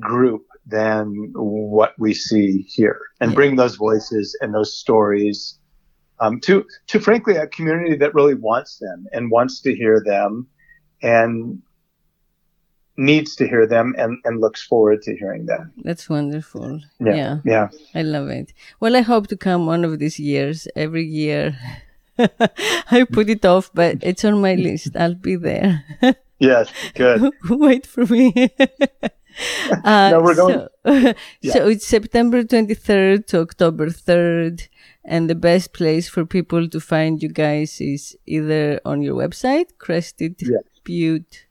[0.00, 3.34] group than what we see here and yeah.
[3.34, 5.58] bring those voices and those stories
[6.20, 10.46] um, to to frankly a community that really wants them and wants to hear them
[11.02, 11.60] and
[12.96, 15.72] needs to hear them and, and looks forward to hearing them.
[15.82, 16.80] That's wonderful.
[17.00, 17.38] Yeah, yeah.
[17.44, 17.68] Yeah.
[17.94, 18.52] I love it.
[18.80, 20.68] Well, I hope to come one of these years.
[20.76, 21.56] Every year
[22.18, 24.96] I put it off, but it's on my list.
[24.96, 25.84] I'll be there.
[26.38, 27.32] yes, good.
[27.50, 28.50] Wait for me.
[29.84, 30.68] uh, no, we're going.
[30.86, 31.52] So, yeah.
[31.52, 34.68] so it's September 23rd to October 3rd.
[35.04, 39.76] And the best place for people to find you guys is either on your website,
[39.78, 40.58] Crested yeah.
[40.82, 41.43] Butte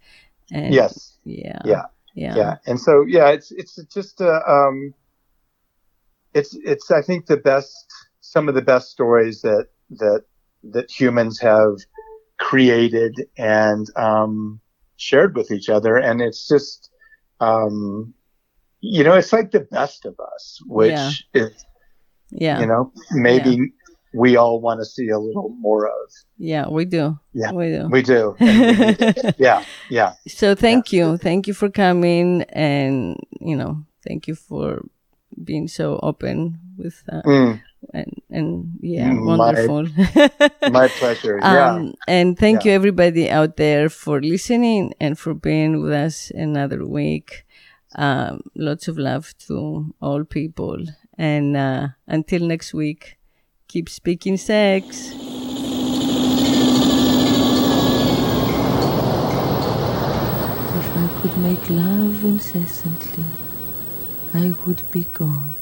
[0.50, 1.16] And yes.
[1.24, 1.60] yeah.
[1.64, 1.84] Yeah.
[2.14, 2.36] Yeah.
[2.36, 2.56] Yeah.
[2.66, 4.92] And so yeah it's it's just a um
[6.34, 7.86] it's it's I think the best
[8.20, 10.22] some of the best stories that that
[10.64, 11.76] that humans have
[12.38, 14.60] created and um,
[14.96, 16.90] shared with each other, and it's just
[17.40, 18.14] um,
[18.80, 21.10] you know it's like the best of us, which yeah.
[21.34, 21.64] is
[22.30, 23.50] yeah you know maybe.
[23.50, 23.64] Yeah.
[24.14, 26.10] We all want to see a little more of.
[26.36, 27.18] Yeah, we do.
[27.32, 27.88] Yeah, we do.
[27.90, 28.36] We do.
[29.38, 30.12] yeah, yeah.
[30.28, 31.12] So thank yeah.
[31.12, 34.82] you, thank you for coming, and you know, thank you for
[35.42, 37.60] being so open with uh, mm.
[37.92, 39.84] and and yeah mm, wonderful.
[39.84, 41.70] my, my pleasure yeah.
[41.70, 42.70] um, and thank yeah.
[42.70, 47.44] you everybody out there for listening and for being with us another week.
[47.94, 50.78] Um, lots of love to all people.
[51.18, 53.18] And uh, until next week
[53.72, 55.12] keep speaking sex.
[60.78, 63.24] If i could make love incessantly
[64.34, 65.52] I would be God.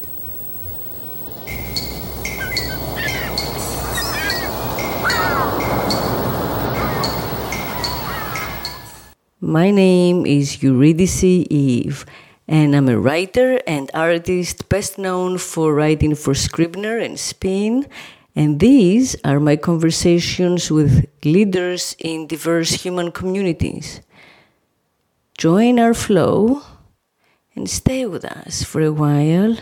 [9.41, 12.05] My name is Eurydice Eve,
[12.47, 17.85] and I'm a writer and artist best known for writing for Scribner and Spin.
[18.37, 23.99] And these are my conversations with leaders in diverse human communities.
[25.37, 26.61] Join our flow
[27.55, 29.57] and stay with us for a while